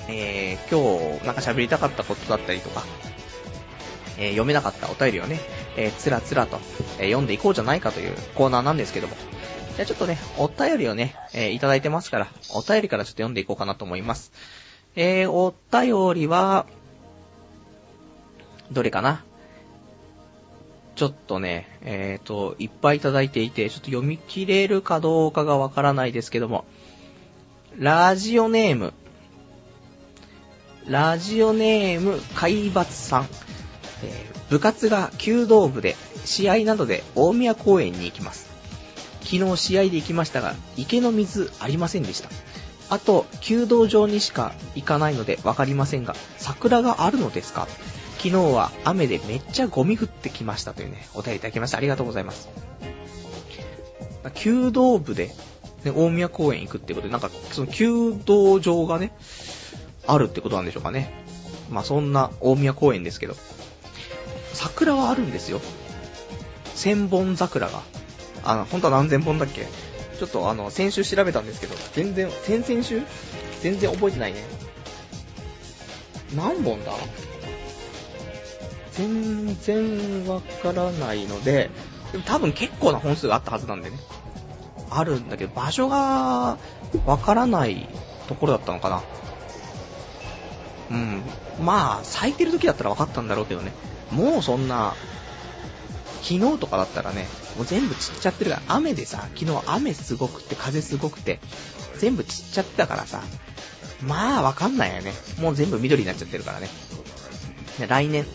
[0.09, 2.82] えー、今日なんか喋りたかったことだったりとか、
[4.18, 5.38] えー、読めなかったお便りをね、
[5.76, 6.59] えー、つらつらと、
[6.99, 9.14] えー、読んでいこうじゃないかというコーナーなんですけども。
[9.77, 14.33] じゃあちょっとね、お便りをね、えー、いただいてますから、お便りからちょっと読んでいこうかなと思います。
[14.97, 16.66] えー、お便りは、
[18.70, 19.25] どれかな？
[20.95, 26.66] ちょっとね、えっ、ー、と、いっぱいいただいていて、ちょっと読み切れるかどうかがわからないですけども、
[27.79, 28.93] ラジオネーム、
[30.87, 33.29] ラジオネーム、海抜さん、
[34.05, 35.97] えー、部活が弓道部で、
[36.27, 38.51] 試合などで大宮公園に行きます。
[39.25, 42.29] 昨日試合で行きましたが、池の水ありませんでした。
[42.91, 47.66] あと、弓道場にしか行かないのでわかりませんが、桜があるのですか？
[48.18, 51.79] 昨日は雨でめっちゃゴミ降ってきましたというね、お便りいただきました。
[51.79, 52.49] ありがとうございます。
[54.35, 55.35] 弓道部で、
[55.85, 59.12] ね、大宮公園行くってことで、なんか、その弓道場がね、
[60.07, 61.12] あるってことなんでしょうかね。
[61.70, 63.35] まあ、そんな大宮公園ですけど、
[64.53, 65.61] 桜はあるんですよ。
[66.75, 67.83] 千本桜が。
[68.45, 69.66] あの、本当は何千本だっけ？
[70.18, 73.03] ちょっとあの、先週調べたんですけど、全然、先々週？
[73.61, 74.45] 全然覚えてないね。
[76.34, 76.93] 何本だ？
[78.93, 81.70] 全然わからないので、
[82.12, 83.99] で多分結構な本数があったはずなんでね。
[84.90, 86.59] あるんだけど、場所が
[87.07, 87.88] わからない
[88.28, 89.03] ところだったのかな。
[90.90, 91.22] うん。
[91.61, 93.72] まあ、咲いてる時だったら分かったんだろうけどね。
[94.11, 94.95] もうそんな、
[96.23, 101.41] 昨日とかだったらね、もう全部散っちゃってるから、雨でさ、昨日雨すごくて、風すごくて、
[101.99, 103.23] 全部散っちゃってたからさ、
[104.03, 105.12] まあわかんないよね。
[105.41, 106.68] もう全部緑になっちゃってるからね。
[107.89, 108.27] 来年、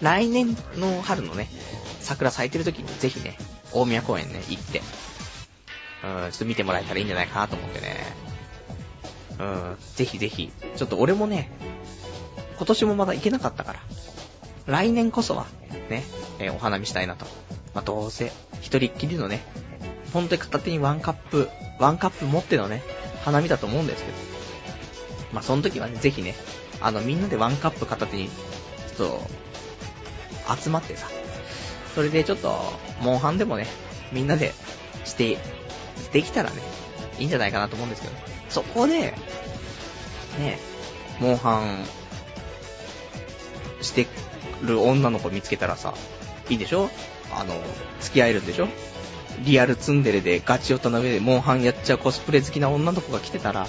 [0.00, 1.48] 来年の春のね、
[2.00, 3.38] 桜咲いてる時にぜひね、
[3.72, 4.82] 大宮公園ね、行って、
[6.04, 7.96] うん、ちょっと見てもらえたらいいんじゃないかなと思ってね。
[9.38, 11.50] うん、ぜひぜひ、ちょっと俺もね、
[12.56, 13.80] 今年もまだ行けなかったから、
[14.66, 15.46] 来年こそは、
[15.88, 16.04] ね、
[16.38, 17.26] えー、お花見したいなと。
[17.74, 19.40] まあ、どうせ、一人っきりのね、
[20.12, 21.48] ほんと片手にワンカップ、
[21.78, 22.82] ワンカップ持ってのね、
[23.24, 24.16] 花見だと思うんですけど。
[25.32, 26.34] まあ、その時はね、ぜひね、
[26.80, 29.08] あの、みんなでワンカップ片手に、ちょっ
[30.54, 31.08] と、集まってさ、
[31.94, 32.54] それでちょっと、
[33.00, 33.66] モンハンでもね、
[34.12, 34.52] みんなで
[35.04, 35.38] して、
[36.12, 36.56] できたらね、
[37.18, 38.14] いいんじゃないかなと思うんですけど、
[38.48, 39.14] そこで、
[40.38, 40.58] ね、
[41.20, 41.84] モンハン
[43.82, 44.06] して
[44.62, 45.94] る女の子見つけたらさ、
[46.48, 46.90] いいでしょ？
[47.34, 47.54] あの、
[48.00, 48.68] 付き合えるんでしょ？
[49.44, 53.66] リアルツンデレでガチオタの上でモンハンやっちゃうコスプレ好きな女の子が来てたら、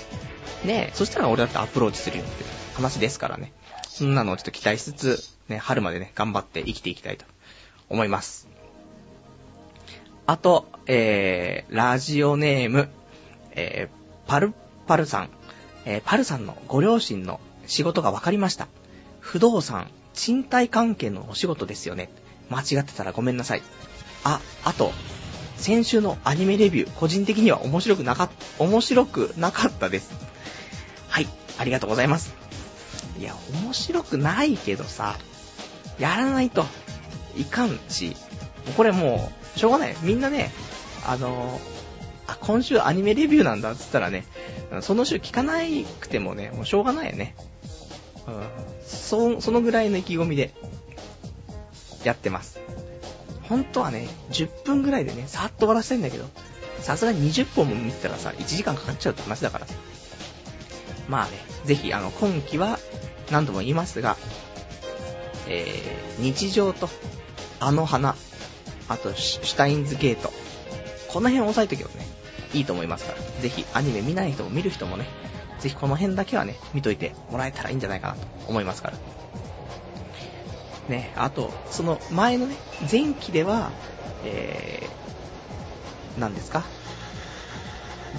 [0.66, 2.44] ねそしたら俺だってアプローチするよって
[2.76, 3.54] 話ですからね。
[3.88, 7.26] そんなのをちょっと期待しつつ、ね、春までね、頑張って生きていきたいと
[7.90, 8.48] 思います。
[10.26, 12.90] あと、えー、ラジオネーム、
[13.52, 14.54] えー、パル
[14.88, 15.30] パルさん、
[15.86, 18.68] えー、パルさんのご両親の仕事が分かりました。
[19.20, 22.10] 不動産、賃貸関係のお仕事ですよね。
[22.50, 23.62] 間違ってたらごめんなさい。
[24.24, 24.92] あ、あと、
[25.58, 30.12] 先週のアニメレビュー、個人的には面白くなかった、面白くなかったです。
[31.10, 32.34] はい、ありがとうございます。
[33.20, 35.18] いや、面白くないけどさ、
[36.00, 36.66] やらないと
[37.38, 38.16] いかんし、
[38.76, 39.96] これもう、しょうがない。
[40.02, 40.52] みんなね、
[41.06, 41.60] あの
[42.28, 44.26] あ、今週アニメレビューなんだっつったらね、
[44.82, 45.60] その週聞かな
[46.00, 47.36] くてもね、もうしょうがないよね。
[48.86, 50.54] そ、そのぐらいの意気込みで、
[52.04, 52.60] やってます。
[53.44, 56.26] 本当はね、10分ぐらいでね、さーっと終わらせたいんだけど、
[56.80, 59.68] さすがに20本も見てたらさ、1時間かかっちゃうって話だから。
[61.08, 61.32] まあね、
[61.66, 62.80] ぜひ、あの、今期は、
[63.32, 64.18] 何度も言いますが、
[65.48, 66.90] えー、日常と、
[67.60, 68.16] あの花、
[68.90, 70.32] あと、シュタインズゲート、
[71.08, 72.08] この辺押さえとけばね、
[72.54, 75.08] いいと思いますから、ぜひアニメ見ない人も見る人もね、
[75.64, 78.98] ぜひこの辺だけはね、見といてもらえたらいいんじゃないかなと思いますから。
[80.90, 82.58] ね、あと、その前のね、
[82.92, 83.72] 前期では、
[84.26, 86.66] えー、何ですか？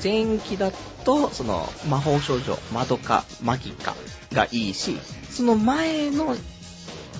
[0.03, 0.71] 前期だ
[1.05, 3.95] と、その、魔法少女、マドカ、マギカ
[4.33, 6.35] がいいし、その前の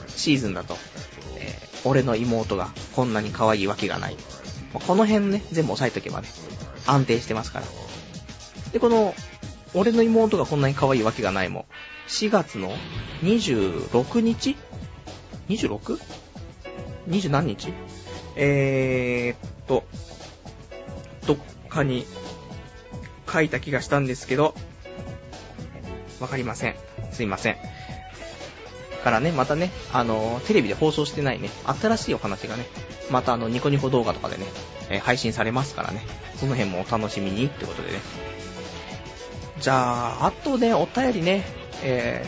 [0.09, 0.79] シーズンだと、
[1.37, 4.17] えー、俺の妹がこんなに可愛いわけがない。
[4.73, 6.29] この辺ね、全部押さえとけばね、
[6.87, 7.67] 安定してますから。
[8.73, 9.15] で、この、
[9.75, 11.65] 俺の妹がこんなに可愛いわけがないもん、
[12.09, 12.73] 4月の
[13.23, 14.57] 26日
[15.49, 17.73] ？26?20 何日？
[18.37, 19.85] えーっと、
[21.27, 21.37] どっ
[21.69, 22.07] かに
[23.31, 24.55] 書いた気がしたんですけど、
[26.21, 26.77] わかりません。
[27.13, 27.57] すいません。
[29.05, 32.65] からね、またね、あのテレビで放送してないね、新しいお話がね、
[33.11, 34.47] またあの、ニコニコ動画とかでね、
[34.89, 36.01] えー、配信されますからね、
[36.37, 37.99] その辺もお楽しみにってことでね。
[39.59, 41.45] じゃあ、あとね、お便りね、
[41.83, 42.25] え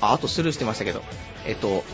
[0.00, 1.02] ー、あ、あとスルーしてましたけど、
[1.46, 1.84] えっと、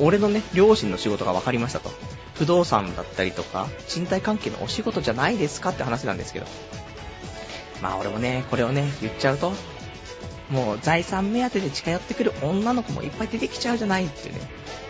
[0.00, 1.90] 俺のね、両親の仕事が分かりましたと。
[2.34, 6.46] 不動産だったりとか、賃貸関係のお仕事じゃないですかって話なんですけど。
[7.80, 9.52] まあ俺もね、これをね、言っちゃうと、
[10.50, 14.40] もう財産目当てで近寄ってくる女の子もいっぱい出てきちゃうじゃないっていうね、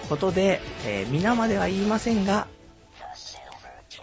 [0.09, 2.47] ことで、えー、皆までは言いませんが、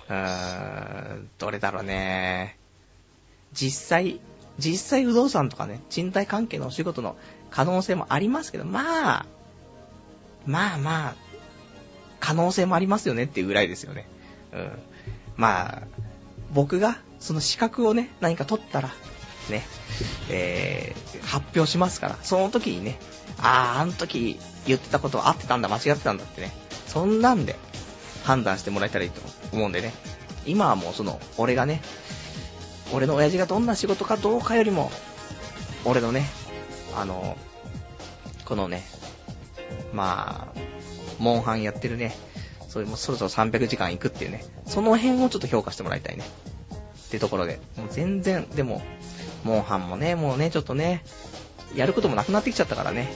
[0.10, 2.58] うーん、どれだろうね。
[3.54, 4.20] 実際、
[4.60, 7.16] 実際不動産とかね、賃貸関係のお仕事の
[7.50, 9.26] 可能性もありますけど、まあ、
[10.46, 11.16] まあまあ、
[12.20, 14.08] 可能性もありますよねっていうぐらいですよね。
[14.54, 14.72] うん。
[15.38, 15.82] まあ、
[16.54, 18.90] 僕がその資格をね、何か取ったら、
[19.50, 19.64] ね、
[20.30, 23.00] えー、発表しますから、その時にね、
[23.40, 26.52] ああ、あの時言ってたことは合ってたんだ、間違ってたんだってね、
[26.88, 27.56] そんなんで
[28.24, 29.22] 判断してもらえたらいいと
[29.54, 29.94] 思うんでね、
[30.46, 31.82] 今はもうその、俺がね、
[32.94, 34.92] 俺の親父がどんな仕事かどうかよりも、
[35.86, 36.26] 俺のね、
[36.96, 37.38] あの、
[38.46, 38.84] このね、
[39.94, 40.60] まあ、
[41.20, 42.16] モンハンやってるね、
[42.68, 46.24] それもそろそろ300時間いくっていうね、その辺をちょっと評価してもらいたいね。
[47.08, 48.82] ってところで、もう全然、でも、
[49.44, 51.04] モンハンもね、もうね、ちょっとね、
[51.76, 53.12] やることもなくなってきちゃったからね、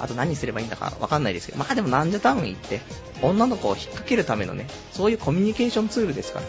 [0.00, 2.80] あと何すればいいんだかわかんないですけど、まあでもなんじゃタウン行って、
[3.22, 6.46] 女の子を引っ掛けるためのね、そういうコミュニケーションツールですから。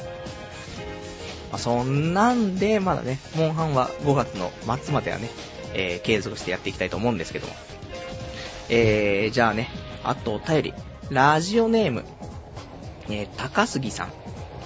[1.51, 5.29] まあ、そんなんで、まだね、モンハンは5月の末まではね、
[5.73, 7.53] えー、継続してやっていきたいと思うんですけども。
[8.69, 9.69] えー、じゃあね、
[10.03, 10.73] あとお便り。
[11.09, 12.05] ラジオネーム、
[13.09, 14.09] えー、高杉さん。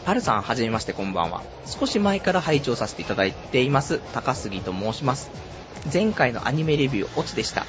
[0.05, 1.41] パルさん、はじめまして、こんばんは。
[1.65, 5.31] 少し前から拝聴させていただいています、高杉と申します。
[5.91, 7.65] 前回のアニメレビュー、オツでした。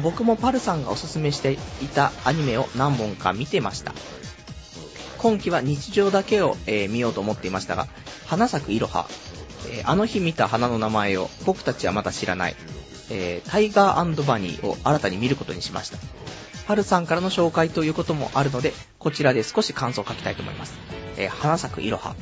[0.00, 1.58] 僕もパルさんがおすすめしてい
[1.92, 3.92] たアニメを何本か見てました。
[5.24, 7.86] 今期は日常だけを、えー、見ようと思っていましたが、
[8.26, 9.06] 花咲くいろは、
[9.70, 12.56] えー、あの日見た花の名前を僕たちはまだ知らない、
[13.10, 15.96] えー、タイガーバニーを新たに見ることにしました。
[16.66, 20.74] はるさんからの紹介ということもあるので、こちらで少し感想を書きたいと思います。
[21.16, 22.14] え、花咲くいろは。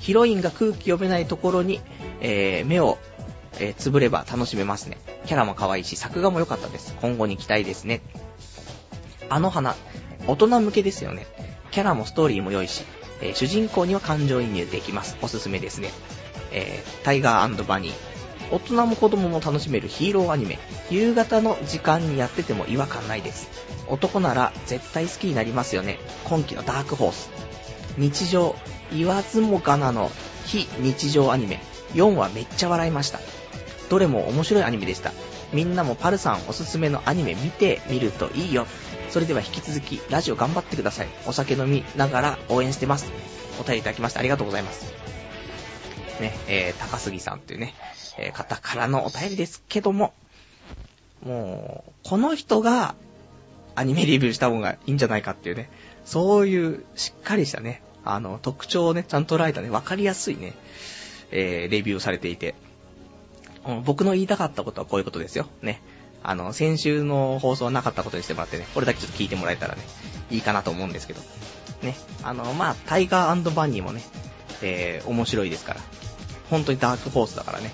[0.00, 1.82] ヒロインが空気読めないところに、
[2.22, 2.96] え、目を、
[3.58, 4.96] えー、つぶれば楽しめますね。
[5.26, 6.96] キャラも可愛いし、作画も良かったです。
[7.02, 8.00] 今後に期待ですね。
[9.28, 9.76] あの花、
[10.26, 11.26] 大人向けですよね。
[11.74, 12.84] キャラもストーリーも良いし、
[13.20, 15.18] えー、主人公には感情移入できます。
[15.22, 15.90] おすすめですね。
[16.52, 17.92] えー、タイガーバニー。
[18.52, 20.60] 大人も子供も楽しめるヒーローアニメ。
[20.88, 23.48] 夕方の時間にやってても違和感ないです。
[23.88, 25.98] 男なら絶対好きになりますよね。
[26.22, 27.28] 今季のダークホース。
[27.98, 28.54] 日常、
[28.92, 30.12] 言わずもがなの
[30.46, 31.58] 非日常アニメ。
[31.94, 33.18] 4話めっちゃ笑いました。
[33.90, 35.12] どれも面白いアニメでした。
[35.52, 38.68] みんなもパルさんおすすめのアニメ見てみるといいよ。
[39.14, 41.08] それでは引き続きラジオ頑張ってください。
[41.24, 43.12] お酒飲みながら応援してます。
[43.60, 44.92] お便りいただきましてありがとうございます。
[46.20, 47.76] ね、えー、高杉さんっていうね、
[48.18, 50.14] えー、方からのお便りですけども、
[51.24, 52.96] もう、この人が
[53.76, 55.70] アニメレビューした方がいいんじゃないかっていうね、
[56.04, 60.54] そういうしっかりしたね、あの、特徴をね、ちゃんと捉えたね、わかりやすいね、
[61.30, 62.56] えー、レビューをされていて、
[63.84, 65.46] 僕の言いたかったことはこういうことですよ。
[65.62, 65.80] ね。
[66.26, 69.82] あの、先週の放送はなかったことにしてもらってね、これだけちょっと聞いてもらえたらね、
[70.30, 71.20] いいかなと思うんですけど。
[71.82, 71.94] ね。
[72.22, 74.02] あの、まあ、タイガーバニーもね、
[74.62, 75.80] えー、面白いですから。
[76.48, 77.72] 本当にダークホースだからね。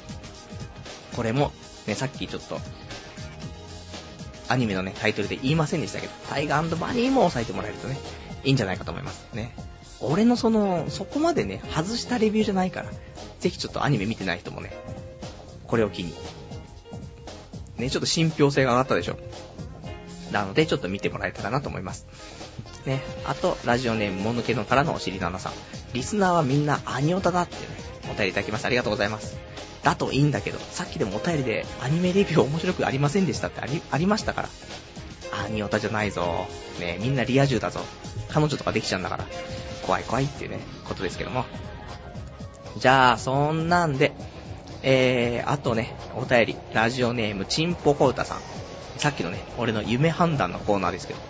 [1.14, 1.52] これも、
[1.86, 2.60] ね、さっきちょっと、
[4.48, 8.00] アニメのね、タイトルで言いませんでしたけど、タイガーバニーも押さえてもらえるとね、
[8.42, 9.54] いいんじゃないかと思いますね。
[10.00, 12.90] 俺のその、そこまでね、外したレビューじゃないから、
[13.38, 14.72] ぜひちょっとアニメ見てない人もね、
[15.68, 16.12] これを機に、
[17.80, 19.18] ね、ちょっと信憑性が上がったでしょ。
[20.32, 22.06] なので、ちょっと見てもらえたらなと思います。
[22.86, 25.52] ね、あと、ラジオネームもぬけのからのおしりななさん。
[25.92, 27.60] リスナーはみんなアニオタだってね、
[28.04, 28.68] お便りいただきました。
[28.68, 29.36] ありがとうございます。
[29.82, 34.48] だといいんだけど、さっきでもお便りでアニメレビュー面白くありませんでしたってあり、ありましたから。
[35.44, 36.46] アニオタじゃないぞ。
[36.80, 37.80] ねみんなリア充だぞ。
[38.28, 39.26] 彼女とかできちゃうんだから。
[39.86, 41.44] 怖い怖いっていうね、ことですけども。
[42.76, 44.12] じゃあ、そんなんで、
[44.82, 48.38] えー、あとね、お便り、ラジオネーム、ちんぽこうたさん。
[48.96, 51.20] さっきのね、俺の夢判断のコーナーですけど。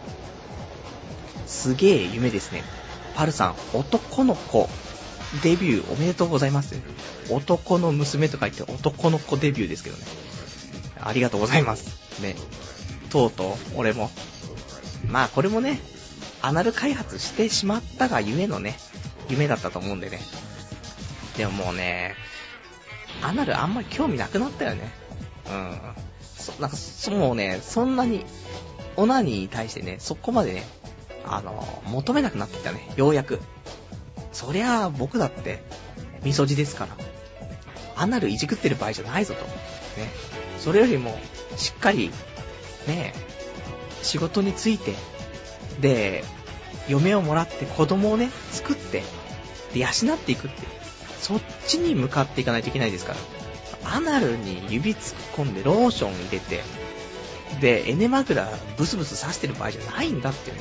[1.46, 2.62] すげえ夢ですね。
[3.14, 4.68] パルさん、男の子、
[5.42, 6.74] デビューおめでとうございます。
[7.28, 10.04] 男の娘と書いて男の子デビューですけどね。
[11.00, 12.20] ありがとうございます。
[12.22, 12.36] ね。
[13.10, 14.10] とうとう、俺も。
[15.08, 15.80] まあ、これもね、
[16.42, 18.78] アナル開発してしまったがゆえのね、
[19.28, 20.20] 夢だったと思うんでね。
[21.36, 22.14] でももうね、
[23.22, 24.92] アナルあんまり興味なくなったよね。
[25.48, 25.78] うん。
[26.22, 28.24] そ、なんか、そ、もうね、そんなに、
[28.96, 30.64] オナニーに対してね、そこまでね、
[31.24, 33.40] あの、求めなくなってきたね、ようやく。
[34.32, 35.62] そりゃ、僕だって、
[36.24, 36.96] みそじですから。
[37.96, 39.44] アナルいじくってる場合じゃないぞと。
[39.44, 40.10] ね。
[40.58, 41.18] それよりも、
[41.56, 42.10] しっかり、
[42.86, 43.12] ね、
[44.02, 44.94] 仕事について、
[45.80, 46.24] で、
[46.88, 49.02] 嫁をもらって子供をね、作って、
[49.74, 50.79] で、養っていくっていう。
[51.20, 53.18] そっちに向かっていかないといけないですから。
[53.92, 56.62] アナルに指突っ込んでローション入れて、
[57.60, 60.56] で、エネマグラブスブス刺してる場合じゃないんだっていう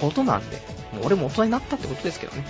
[0.00, 0.56] ことなんで、
[0.92, 2.44] もう俺も大人になったってことですけどね。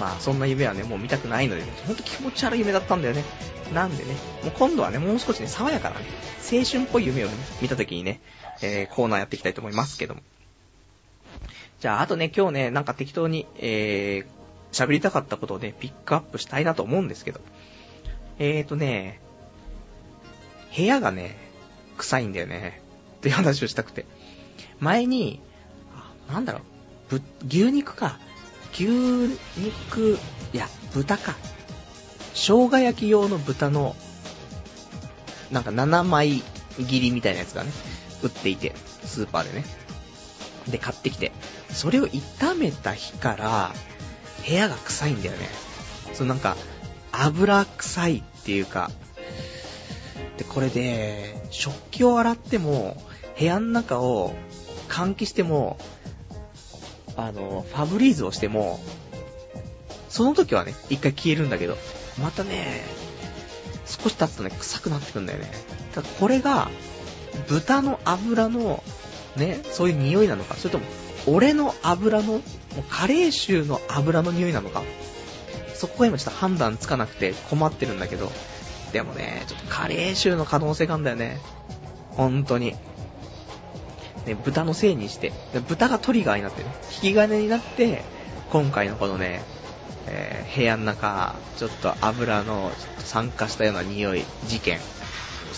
[0.00, 3.24] まあ、そんな夢はね、もう見たくないので、ね、ほんと気持ち悪い夢だったんだよね。
[3.72, 6.06] なんでね、もう今度はね、もう少しね、爽やかなね、
[6.40, 8.20] 青春っぽい夢をね、見た時にね、
[8.60, 10.20] えー、コーナーやっていきたいと思いますけども。
[11.80, 14.41] じゃあ、あとね、今日ね、なんか適当に、えー、
[14.72, 17.40] 喋りたかったことをね、ピックアップしたいなと思うんですけど。
[18.38, 19.20] えーとね、
[20.76, 21.36] 部屋がね、
[21.98, 22.82] 臭いんだよね。
[23.18, 24.06] っていう話をしたくて。
[24.80, 25.40] 前に、
[26.28, 26.60] なんだろ
[27.10, 28.18] う、ぶ、牛肉か。
[28.72, 30.18] 牛肉、
[30.52, 31.36] いや、豚か。
[32.34, 33.94] 生姜焼き用の豚の、
[35.50, 36.42] なんか7枚
[36.78, 37.70] 切りみたいなやつがね、
[38.22, 39.64] 売っていて、スーパーでね。
[40.68, 41.32] で、買ってきて。
[41.70, 43.74] それを炒めた日から、
[44.46, 45.48] 部屋が臭いんだよね。
[46.14, 46.56] そうなんか、
[47.12, 48.90] 油臭いっていうか、
[50.38, 53.02] で、これで、食器を洗っても、
[53.38, 54.34] 部屋の中を
[54.88, 55.78] 換気しても、
[57.16, 58.80] あの、ファブリーズをしても、
[60.08, 61.76] その時はね、一回消えるんだけど、
[62.22, 62.82] またね、
[63.86, 65.50] 少し経つとね、臭くなってくんだよね。
[65.94, 66.70] だからこれが、
[67.48, 68.82] 豚の油の、
[69.36, 70.84] ね、そういう匂いなのか、それとも、
[71.26, 72.40] 俺の油の、
[72.76, 74.82] もうカレー臭の油の匂いなのか、
[75.74, 78.30] そこは今ちょっと判断つかなくて困ってるんだけど、
[78.92, 81.38] でもね、ちょっとカレー臭の可能性があるんだよね。
[82.10, 82.76] 本当に。
[84.26, 85.32] ね、豚のせいにして、
[85.68, 88.02] 豚がトリガーになってね、引き金になって、
[88.50, 89.42] 今回のこのね、
[90.06, 94.84] えー、部屋の中、ちょっと油のちょっと酸化したような匂い、事件、ちょ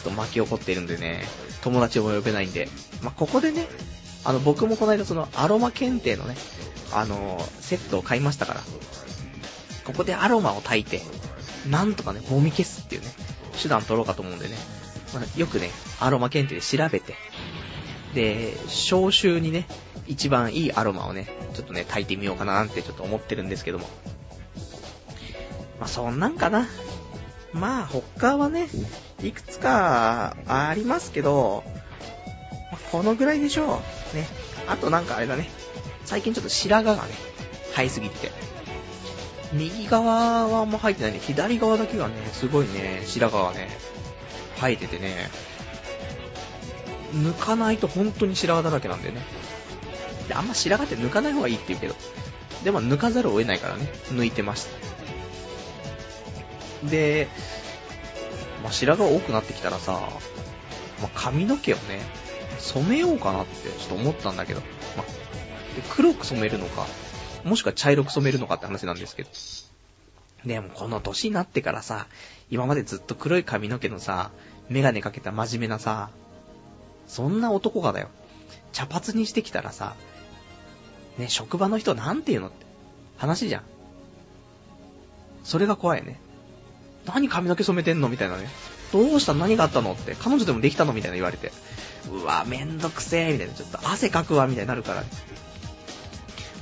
[0.01, 1.25] っと巻き起こっているんでね、
[1.63, 2.69] 友達も呼べないんで、
[3.03, 3.67] まあ、ここでね、
[4.25, 6.37] あの、僕もこの間そのアロマ検定のね、
[6.93, 8.61] あのー、セットを買いましたから、
[9.85, 11.03] ここでアロマを炊いて、
[11.71, 13.09] なんとかね、揉み消すっていうね、
[13.61, 14.57] 手段取ろうかと思うんでね、
[15.13, 15.71] まあ、よくね、
[16.01, 17.15] アロマ検定で調べて、
[18.15, 19.67] で、消臭にね、
[20.07, 23.87] 一番いいアロマをね、ちょっとね、炊いてみようかななんてちょっと思ってるんですけども。
[25.79, 26.67] まあ、そんなんかな。
[27.53, 28.69] まあ、他はね、
[29.23, 31.65] いくつかありますけど、
[32.91, 34.04] このぐらいでしょう。
[34.15, 34.27] ね。
[34.67, 35.51] あとなんかあれだね。
[36.05, 37.13] 最近ちょっと白髪がね、
[37.75, 38.31] 生えすぎて。
[39.53, 41.21] 右側はあんま生えてないね。
[41.21, 43.69] 左側だけがね、すごいね、白髪がね、
[44.57, 45.31] 生えててね、
[47.13, 49.23] 抜かないと本当に白髪だらけなんだよね。
[50.29, 51.95] で、あんま白髪って抜かない方がいいって言うけど。
[52.65, 54.71] でも抜かざるを得ないからね、抜いてました。
[56.89, 57.29] で、
[58.63, 59.93] まあ、白髪多くなってきたらさ、
[61.01, 62.01] まあ、髪の毛をね、
[62.65, 64.61] 染めようかなってちょっと思ったんだけど、
[64.97, 65.05] ま、
[65.91, 66.87] 黒く染めるのか、
[67.45, 69.31] もしくは茶色く染めるのかって話なんですけど。
[70.47, 72.07] でもこの年になってからさ、
[72.51, 74.31] 今までずっと黒い髪の毛のさ、
[74.69, 76.11] メガネかけた真面目なさ、
[77.07, 78.09] そんな男がだよ。
[78.73, 79.95] 茶髪にしてきたらさ、
[81.19, 82.67] ね、職場の人なんて言うのって
[83.19, 83.63] 話じゃん。
[85.45, 86.19] それが怖いね。
[87.07, 88.49] 何髪の毛染めてんのみたいなね。
[88.93, 89.35] どうした？
[89.35, 90.15] 何があったのって。
[90.15, 91.53] 彼女でもできたのみたいな言われて。
[92.11, 93.55] うわ、めんどくせえみたいな。
[93.55, 95.05] ちょっと汗かくわみたいになるから。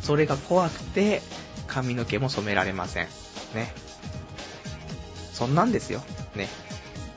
[0.02, 1.22] それが怖くて、
[1.66, 3.06] 髪の毛も染められません。
[3.54, 3.72] ね。
[5.32, 6.02] そんなんですよ。
[6.34, 6.48] ね。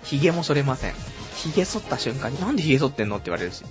[0.04, 0.94] 髭も剃れません。
[1.36, 3.64] 髭剃った瞬間に、なんで髭剃ってんのって言われるし、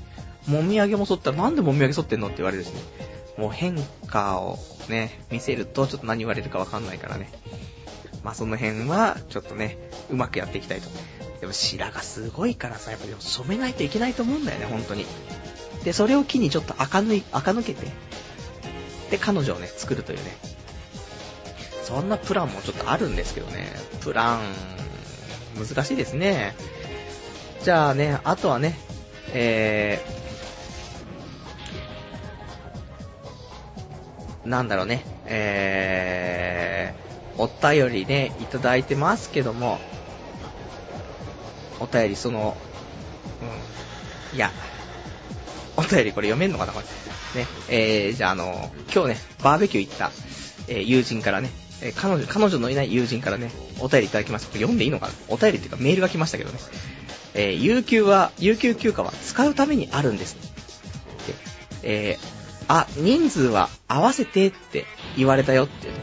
[0.47, 2.81] もみあげも剃ったらなんでもみあげ剃ってんのって言われるしね。
[3.39, 3.77] もう変
[4.07, 7.31] 化をね、見せるとちょっと何言われるかわかんないからね。
[8.25, 9.79] まあその辺は、ちょっとね、
[10.11, 10.89] うまくやっていきたいと。
[11.41, 15.05] でも白髪すごいからさ、やっぱり染めないといけないと思うんだよね、本当に。
[15.85, 17.87] で、それを機にちょっと垢抜い、垢抜けて、
[19.11, 20.37] で、彼女をね、作るというね。
[21.85, 23.71] そんなプランもちょっとあるんですけどね。
[24.01, 24.41] プラン、
[25.59, 26.57] 難しいですね。
[27.63, 28.79] じゃあね、あとはね、
[29.35, 37.04] えー、なんだろうね、えー、
[37.37, 39.79] お便りね、いただいてますけども、
[41.81, 42.57] お便りその、
[44.33, 44.53] うん、いや、
[45.77, 46.87] お便りこれ読めんのかなこれ。
[47.41, 50.13] ね、えー、じゃああの、今日ね、バーベキュー行った、
[50.69, 51.51] えー、友人からね、
[51.83, 54.49] えー、彼女、彼女のいない友人からね、お便りいただきました。
[54.49, 55.13] これ読んでいいのかな？
[55.29, 56.59] お便りっていうかメールが来ましたけどね。
[57.35, 60.37] えー、有給は、有給休暇は使うためにあるんです。
[61.83, 64.85] で、えー、あ、人数は合わせてって
[65.17, 65.99] 言われたよっていうね。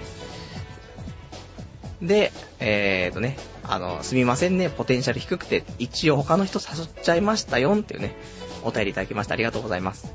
[2.01, 8.15] で、えーとね、あの、すみませんね、ポテンシャル低くて、一応他の人誘っちゃいましたよっていうね、
[8.63, 9.33] お便りいただきました。
[9.33, 10.13] ありがとうございます。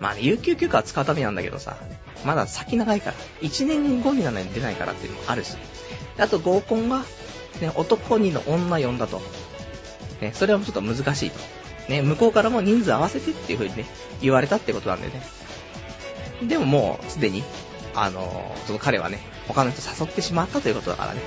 [0.00, 1.76] まあね、有給休暇は使うためなんだけどさ、
[2.24, 5.56] まだ先長いから、1年後にならないと出ないからっていうのもあるし。
[6.18, 7.00] あと合コンが、
[7.60, 9.20] ね、男2の女4だと。
[10.20, 11.38] ね、それはちょっと難しいと。
[11.88, 13.86] ね、向こうからも人数合わせてっていう風にね、
[14.20, 15.22] 言われたってことなんでね。
[16.42, 17.42] でももう、すでに、
[17.94, 21.20] あのー、その彼はね、他の人誘ってしまったということだからね。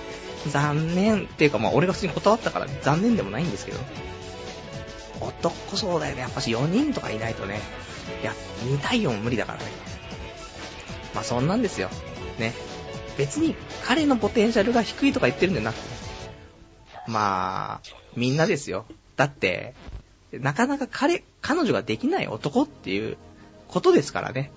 [0.47, 3.79] 残念っていうかまあ俺が普通に断ったからね、残念でもないんですけど。
[5.19, 6.21] 男そうだよね。
[6.21, 7.59] やっぱし4人とかいないとね。
[8.21, 8.33] いや、
[8.65, 9.65] 2対4無理だからね。
[11.13, 11.89] まあそんなんですよ。
[12.39, 12.53] ね。
[13.17, 15.97] 別に彼のポテンシャルが低いとか言ってるんじゃなくて、
[17.07, 17.81] まあ、
[18.15, 18.85] みんなですよ。
[19.15, 19.73] だって、
[20.31, 23.17] なかなか彼、彼女ができない男っていう
[23.67, 24.51] ことですからね。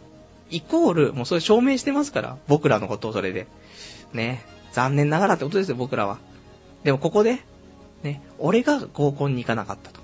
[0.50, 2.38] イコール、もうそれ証明してますから。
[2.48, 3.46] 僕らのことをそれで。
[4.12, 4.44] ね。
[4.72, 6.18] 残念ながらってことですよ、僕らは。
[6.84, 7.40] でもここで、
[8.02, 10.00] ね、俺が合コンに行かなかったと。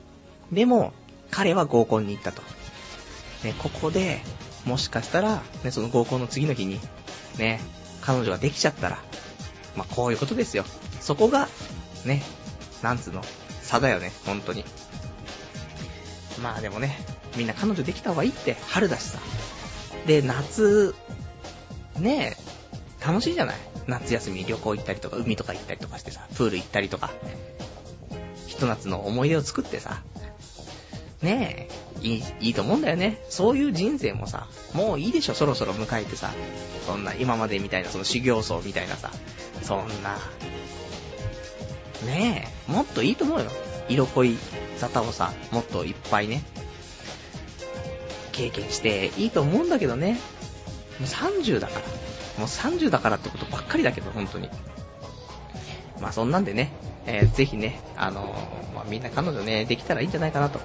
[0.52, 0.92] でも、
[1.30, 2.42] 彼は合コンに行ったと。
[3.44, 4.20] ね、ここで、
[4.64, 6.80] もしかしたら、ね、その合コンの次の日に、
[7.38, 7.60] ね、
[8.00, 8.98] 彼女ができちゃったら、
[9.76, 10.64] まあ、こういうことですよ。
[11.00, 11.48] そこが、
[12.04, 12.22] ね、
[12.82, 13.22] なんつうの、
[13.62, 14.64] 差だよね、本当に。
[16.42, 16.98] まあでもね、
[17.36, 19.18] みんな彼女できた方がいいって、春だしさ。
[20.06, 20.94] で、夏、
[21.98, 22.36] ね
[23.04, 23.56] 楽しいじゃない？
[23.86, 27.10] 夏休み旅行行ったりとか、海とか行ったりとかしてさ、プール行ったりとか、
[28.46, 30.02] ひと夏の思い出を作ってさ、
[31.22, 31.68] ね
[32.02, 33.18] え、いい、いいと思うんだよね。
[33.30, 36.32] そういう人生もさ、もういいでしょ、そろそろ迎えてさ。
[36.86, 39.10] そんな、今までみたいな、その修行僧みたいなさ、
[39.62, 40.18] そんな、
[42.04, 43.50] ねえ、もっといいと思うよ。
[43.88, 44.36] 色恋
[44.76, 46.42] 沙汰をさ、もっといっぱいね、
[48.36, 50.18] 経験していいと思うんだけどね。
[51.00, 51.80] もう30だから。
[52.38, 54.50] もう30だからってことばっかりだけど、本当に。
[56.00, 56.70] まあそんなんでね、
[57.06, 60.60] えー、ぜひね、あのー、まあ、みんな彼女ね、できたらいいんじゃないかなと。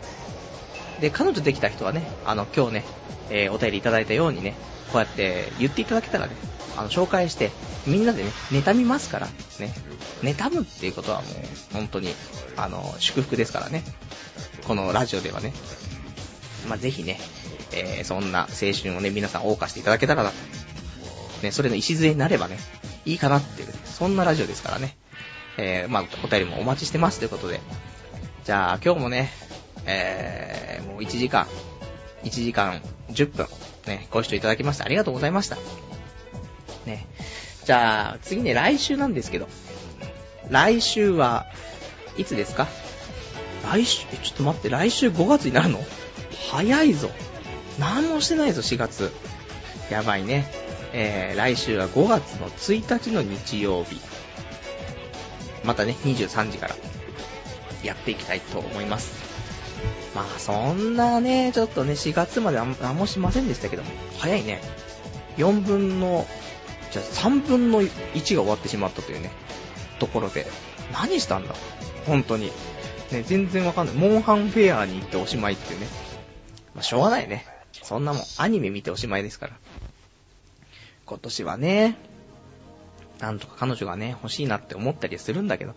[1.00, 2.84] で、彼女できた人はね、あの、今日ね、
[3.30, 4.54] えー、お便りいただいたようにね、
[4.92, 6.34] こうやって言っていただけたらね、
[6.78, 7.52] あの、紹介して、
[7.88, 9.28] みんなでね、妬みますから、
[9.60, 9.74] ね。
[10.22, 12.14] 妬むっていうことはもう、本当に、
[12.58, 13.84] あの、祝福ですからね。
[14.68, 15.54] このラジオではね。
[16.68, 17.20] まあ、ぜひね、
[17.74, 20.32] えー、そんな青春をね、皆さん謳歌していただけたらな、
[21.42, 22.58] ね、それの礎になればね、
[23.06, 24.98] いいかなっていう、そんなラジオですからね。
[25.58, 27.60] えー、まあ、お便りもお待ちしてますということで。
[28.46, 29.32] じゃあ、今日もね、
[29.86, 31.48] えー、もう1時間、
[32.24, 32.82] 1時間
[33.12, 33.48] 10分、
[33.88, 35.58] ね、ご視聴いただきましてありがとうございました。
[36.86, 37.08] ね。
[37.66, 39.48] じゃあ、次ね、来週なんですけど。
[40.50, 41.46] 来週は、
[42.18, 42.68] いつですか？
[43.72, 45.80] 来週、え、ちょっと待って、来週5月になるの？
[46.52, 47.10] 早いぞ。
[47.80, 49.12] 何もしてないぞ、4月。
[49.90, 50.52] やばいね。
[50.94, 54.00] えー、来週は5月の1日の日曜日。
[55.64, 56.76] またね、23時から
[57.84, 59.22] やっていきたいと思います。
[60.16, 64.62] まあ、そんなね、ちょっとね、4月まで何もしませんでしたけども、早いね。
[65.38, 66.28] 4分の、
[66.92, 67.90] じゃあ3分の1
[68.36, 69.32] が終わってしまったというね、
[70.00, 70.46] ところで、
[70.92, 71.56] 何したんだ？
[72.06, 72.52] 本当に。
[73.12, 73.96] ね、全然わかんない。
[73.96, 75.88] モンハンフェアに行っておしまいっていうね。
[76.74, 77.46] まあ、しょうがないね。
[77.92, 79.54] そんなもん、アニメ見ておしまいですから。
[81.06, 81.98] 今年はね、
[83.20, 85.74] なんとか彼女がね、欲しいなって思ったりするんだけど、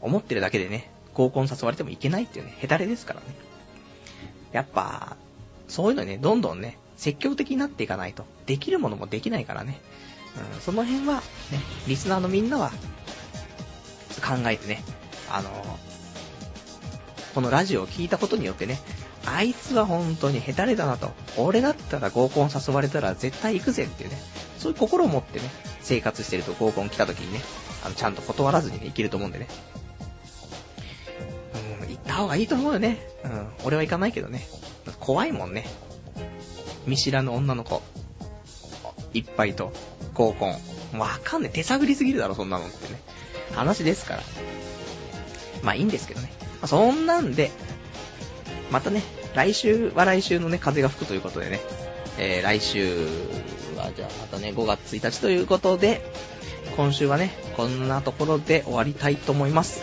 [0.00, 3.26] 思ってるだけでね、合コン誘われてもいけないっていうね、ヘタレですからね。
[4.52, 5.16] やっぱ、
[5.66, 9.80] そういうのね、どんどんね、積極的になっていかないと、できるものもできないからね。
[10.54, 11.20] うん、その辺は、ね、
[11.88, 12.70] リスナーのみんなは、
[14.22, 14.84] 考えてね、
[15.28, 15.50] あの
[17.34, 18.78] このラジオを聞いたことによってね、
[19.26, 21.10] あいつは本当にヘタレだなと。
[21.36, 24.16] 俺だったら合コン誘われたら絶対行くぜっていうね、
[24.58, 27.40] そういう心を持ってね、生活してると合コン来た時にね、
[27.84, 29.48] あの、ちゃんと断らずにね、生きると思うんでね。
[31.82, 32.98] うん、行った方がいいと思うよね。
[33.24, 34.46] うん、俺は行かないけどね。
[34.98, 35.66] 怖いもんね。
[36.86, 37.82] 見知らぬ女の子。
[39.12, 39.72] いっぱいと、
[40.14, 40.98] 合コン。
[40.98, 41.54] わかんねえ。
[41.54, 43.00] 手探りすぎるだろ、そんなのってね。
[43.54, 44.22] 話ですから。
[45.62, 46.32] まあいいんですけどね。
[46.66, 47.50] そんなんで、
[48.70, 49.02] またね、
[49.34, 51.60] 来週は来週のね、風が吹くということでね、
[52.18, 53.06] えー、来週
[53.76, 56.00] はじゃあまたね、5月1日ということで、
[56.76, 59.82] 今週はね、こんなところで終わりたいと思います。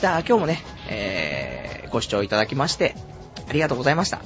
[0.00, 2.94] じゃあ今日もね、えー、ご視聴いただきまして、
[3.48, 4.20] ありがとうございました。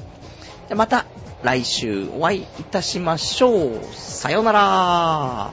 [0.69, 1.07] じゃまた
[1.43, 3.81] 来週お会いいたしましょう。
[3.93, 5.53] さよなら